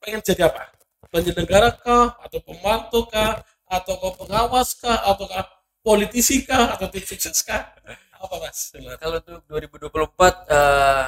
pengen 0.04 0.20
jadi 0.20 0.52
apa? 0.52 0.68
Penyelenggara 1.08 1.72
kah 1.80 2.20
atau 2.20 2.40
pemantau 2.44 3.08
kah 3.08 3.40
atau 3.64 3.96
pengawas 4.20 4.76
kah 4.76 5.00
atau 5.08 5.24
kah 5.32 5.48
politisi 5.80 6.44
kah 6.44 6.76
atau 6.76 6.92
tim 6.92 7.04
sukses 7.08 7.40
kah? 7.40 7.72
Apa 8.20 8.36
Mas? 8.44 8.76
Kalau 8.76 9.24
untuk 9.24 9.48
2024 9.48 10.52
eh, 10.52 11.06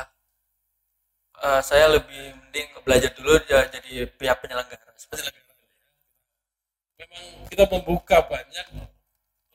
eh, 1.43 1.62
saya 1.62 1.91
lebih 1.91 2.39
mending 2.39 2.67
belajar 2.88 3.12
dulu 3.12 3.35
ya 3.51 3.67
jadi 3.67 4.07
pihak 4.15 4.39
penyelenggara 4.39 4.95
itu. 4.95 5.27
Memang 6.99 7.23
kita 7.51 7.63
membuka 7.67 8.23
banyak 8.23 8.67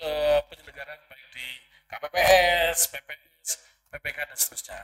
eh, 0.05 0.41
penyelenggaraan 0.47 1.01
baik 1.09 1.27
di 1.33 1.47
KPPS, 1.89 2.79
PPS, 2.93 3.49
PPK 3.89 4.19
dan 4.29 4.37
seterusnya. 4.37 4.79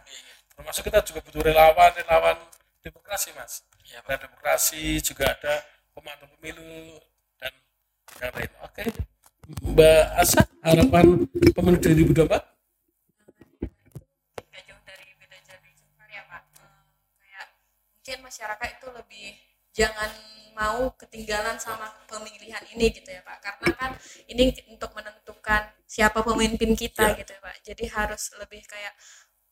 Termasuk 0.51 0.83
kita 0.87 1.01
juga 1.05 1.21
butuh 1.21 1.43
relawan, 1.43 1.91
relawan 1.95 2.37
demokrasi 2.81 3.33
mas. 3.33 3.65
Iya, 3.85 4.01
Ada 4.07 4.25
demokrasi, 4.25 5.03
juga 5.03 5.35
ada 5.35 5.55
pemantau 5.91 6.29
pemilu 6.39 6.97
dan 7.37 7.53
yang 8.21 8.33
lain. 8.33 8.51
Oke, 8.63 8.83
Mbak 9.61 10.03
Asa, 10.17 10.43
harapan 10.63 11.27
pemilu 11.53 11.77
2024? 11.77 12.47
nggak 14.41 14.63
jauh 14.63 14.83
dari 14.85 15.07
beda 15.19 15.37
jadi 15.43 15.71
sukar 15.75 16.09
ya 16.09 16.23
pak 16.25 16.43
Eh, 16.55 16.83
kayak 17.19 17.47
mungkin 17.95 18.19
masyarakat 18.25 18.69
itu 18.79 18.89
lebih 18.91 19.27
jangan 19.71 20.11
mau 20.55 20.93
ketinggalan 20.97 21.57
sama 21.59 21.91
pemilihan 22.07 22.63
ini 22.75 22.91
gitu 22.95 23.11
ya 23.11 23.23
pak. 23.23 23.39
Karena 23.43 23.69
kan 23.77 23.91
ini 24.31 24.55
untuk 24.71 24.91
menentukan 24.97 25.71
siapa 25.85 26.21
pemimpin 26.23 26.73
kita 26.75 27.15
gitu 27.19 27.31
ya 27.37 27.41
pak. 27.41 27.57
Jadi 27.65 27.85
harus 27.91 28.31
lebih 28.39 28.63
kayak 28.67 28.95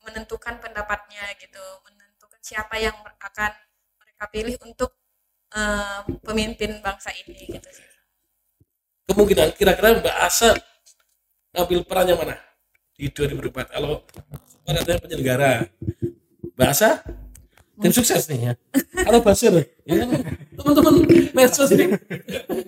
menentukan 0.05 0.63
pendapatnya 0.63 1.23
gitu 1.37 1.61
menentukan 1.83 2.39
siapa 2.39 2.79
yang 2.79 2.95
akan 3.19 3.51
mereka 3.99 4.25
pilih 4.31 4.55
untuk 4.63 4.95
eh, 5.55 6.01
pemimpin 6.23 6.79
bangsa 6.79 7.11
ini 7.13 7.47
gitu 7.47 7.69
sih. 7.69 7.87
Kemungkinan 9.09 9.57
kira-kira 9.57 9.97
Mbak 9.97 10.17
Asa 10.21 10.53
ngambil 11.57 11.81
perannya 11.81 12.15
mana 12.15 12.35
di 12.93 13.09
2024? 13.09 13.73
Kalau 13.73 14.05
perannya 14.61 14.95
penyelenggara, 15.01 15.51
Mbak 16.53 16.69
Asa 16.69 17.01
tim 17.79 17.91
sukses 17.91 18.23
nih 18.25 18.39
ya. 18.41 18.53
Atau 18.99 19.19
Basir, 19.19 19.53
ya 19.83 19.95
kan? 19.97 20.09
Teman-teman 20.53 20.93
medsos 21.31 21.71
ini. 21.71 21.85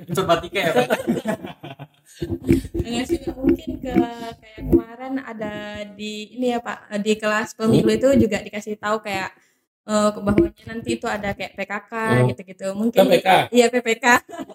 Informatika 0.07 0.59
ya 0.59 0.71
Pak 0.73 0.87
Enggak 2.75 3.05
sih 3.07 3.19
mungkin 3.31 3.69
ke 3.77 3.93
kayak 4.37 4.61
kemarin 4.61 5.13
ada 5.19 5.53
di 5.89 6.35
ini 6.35 6.51
ya 6.51 6.59
Pak 6.59 6.77
di 6.99 7.13
kelas 7.15 7.55
pemilu 7.55 7.89
itu 7.89 8.07
juga 8.19 8.37
dikasih 8.39 8.77
tahu 8.77 9.01
kayak 9.01 9.31
eh 9.81 10.09
bahwanya 10.13 10.53
nanti 10.67 10.93
itu 10.95 11.07
ada 11.07 11.33
kayak 11.33 11.57
PKK 11.57 11.93
Oh. 11.97 12.27
gitu-gitu 12.29 12.67
mungkin 12.71 13.01
PPK. 13.01 13.49
iya 13.49 13.65
PPK 13.67 14.05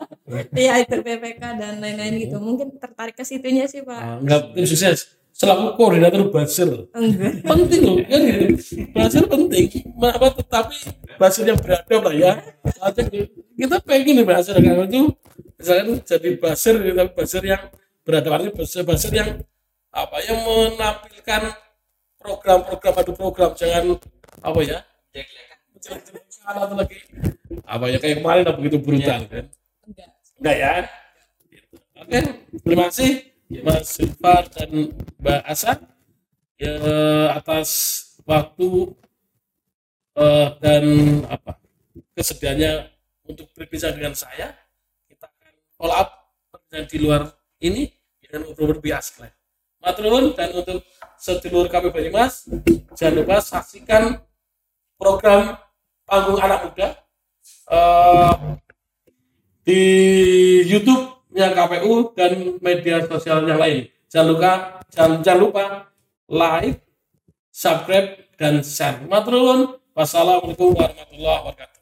iya 0.62 0.72
itu 0.78 0.94
PPK 0.96 1.42
dan 1.58 1.74
lain-lain 1.76 2.14
gitu 2.20 2.38
mungkin 2.38 2.70
tertarik 2.76 3.12
ke 3.12 3.26
situnya 3.26 3.66
sih 3.66 3.82
Pak 3.82 3.98
Ah, 3.98 4.16
Enggak 4.22 4.54
tim 4.54 4.62
sukses. 4.64 5.18
Selaku 5.36 5.76
koordinator 5.76 6.32
Basir. 6.32 6.88
enggak 6.96 7.44
Penting 7.44 7.80
loh, 7.84 8.00
kan 8.08 8.20
gitu. 8.24 8.44
Basir 8.96 9.24
penting. 9.28 9.66
Apa 10.00 10.32
tetapi 10.32 10.76
Basir 11.20 11.44
yang 11.44 11.60
beradab 11.60 12.08
lah 12.08 12.14
ya. 12.16 12.32
Kita 13.52 13.76
pengen 13.84 14.24
nih 14.24 14.24
Basir 14.24 14.56
kan 14.56 14.88
itu 14.88 15.12
misalkan 15.60 16.00
jadi 16.08 16.28
Basir, 16.40 16.74
tapi 16.80 17.10
Basir 17.12 17.42
yang 17.44 17.62
beradab 18.00 18.40
artinya 18.40 18.52
Basir, 18.56 18.80
Basir 18.88 19.12
yang 19.12 19.44
apa 19.92 20.16
yang 20.24 20.40
menampilkan 20.40 21.52
program-program 22.20 22.94
adu 22.96 23.12
program 23.16 23.52
jangan 23.56 23.96
apa 24.44 24.58
ya 24.60 24.78
jelek-jelekan 25.80 26.54
atau 26.60 26.76
lagi 26.76 26.96
apa 27.64 27.84
ya 27.88 27.96
kayak 27.96 28.20
kemarin 28.20 28.44
begitu 28.60 28.76
brutal 28.82 29.24
kan 29.24 29.44
enggak 29.88 30.08
enggak 30.36 30.56
ya 30.60 30.72
oke 31.96 32.18
terima 32.60 32.84
kasih 32.92 33.35
Mas 33.46 33.94
Silvar 33.94 34.50
dan 34.50 34.90
Mbak 35.22 35.42
Asa 35.46 35.78
ya, 36.58 36.74
atas 37.30 37.68
waktu 38.26 38.90
eh, 40.18 40.48
dan 40.58 40.84
apa 41.30 41.62
kesediaannya 42.18 42.90
untuk 43.30 43.46
berbincang 43.54 43.94
dengan 43.94 44.18
saya 44.18 44.50
kita 45.06 45.30
akan 45.30 45.52
follow 45.78 45.94
up 45.94 46.08
perbincangan 46.50 46.86
di 46.90 46.98
luar 46.98 47.22
ini 47.62 47.82
dengan 48.18 48.50
ngobrol 48.50 48.82
asik 48.82 49.22
lah. 49.22 49.32
Matrun 49.78 50.34
dan 50.34 50.50
untuk 50.50 50.82
sedulur 51.14 51.70
kami 51.70 51.94
Banyumas 51.94 52.50
jangan 52.98 53.14
lupa 53.22 53.38
saksikan 53.38 54.18
program 54.98 55.54
panggung 56.02 56.42
anak 56.42 56.66
muda 56.66 56.88
eh, 57.70 58.34
di 59.62 59.80
YouTube 60.66 61.15
punya 61.36 61.52
KPU 61.52 62.16
dan 62.16 62.56
media 62.64 63.04
sosial 63.04 63.44
yang 63.44 63.60
lain. 63.60 63.84
Jangan 64.08 64.32
lupa, 64.32 64.80
jangan, 64.88 65.20
jangan 65.20 65.40
lupa 65.44 65.84
like, 66.32 66.80
subscribe, 67.52 68.24
dan 68.40 68.64
share. 68.64 69.04
Matrun, 69.04 69.76
Wassalamualaikum 69.92 70.72
warahmatullahi 70.72 71.40
wabarakatuh. 71.44 71.76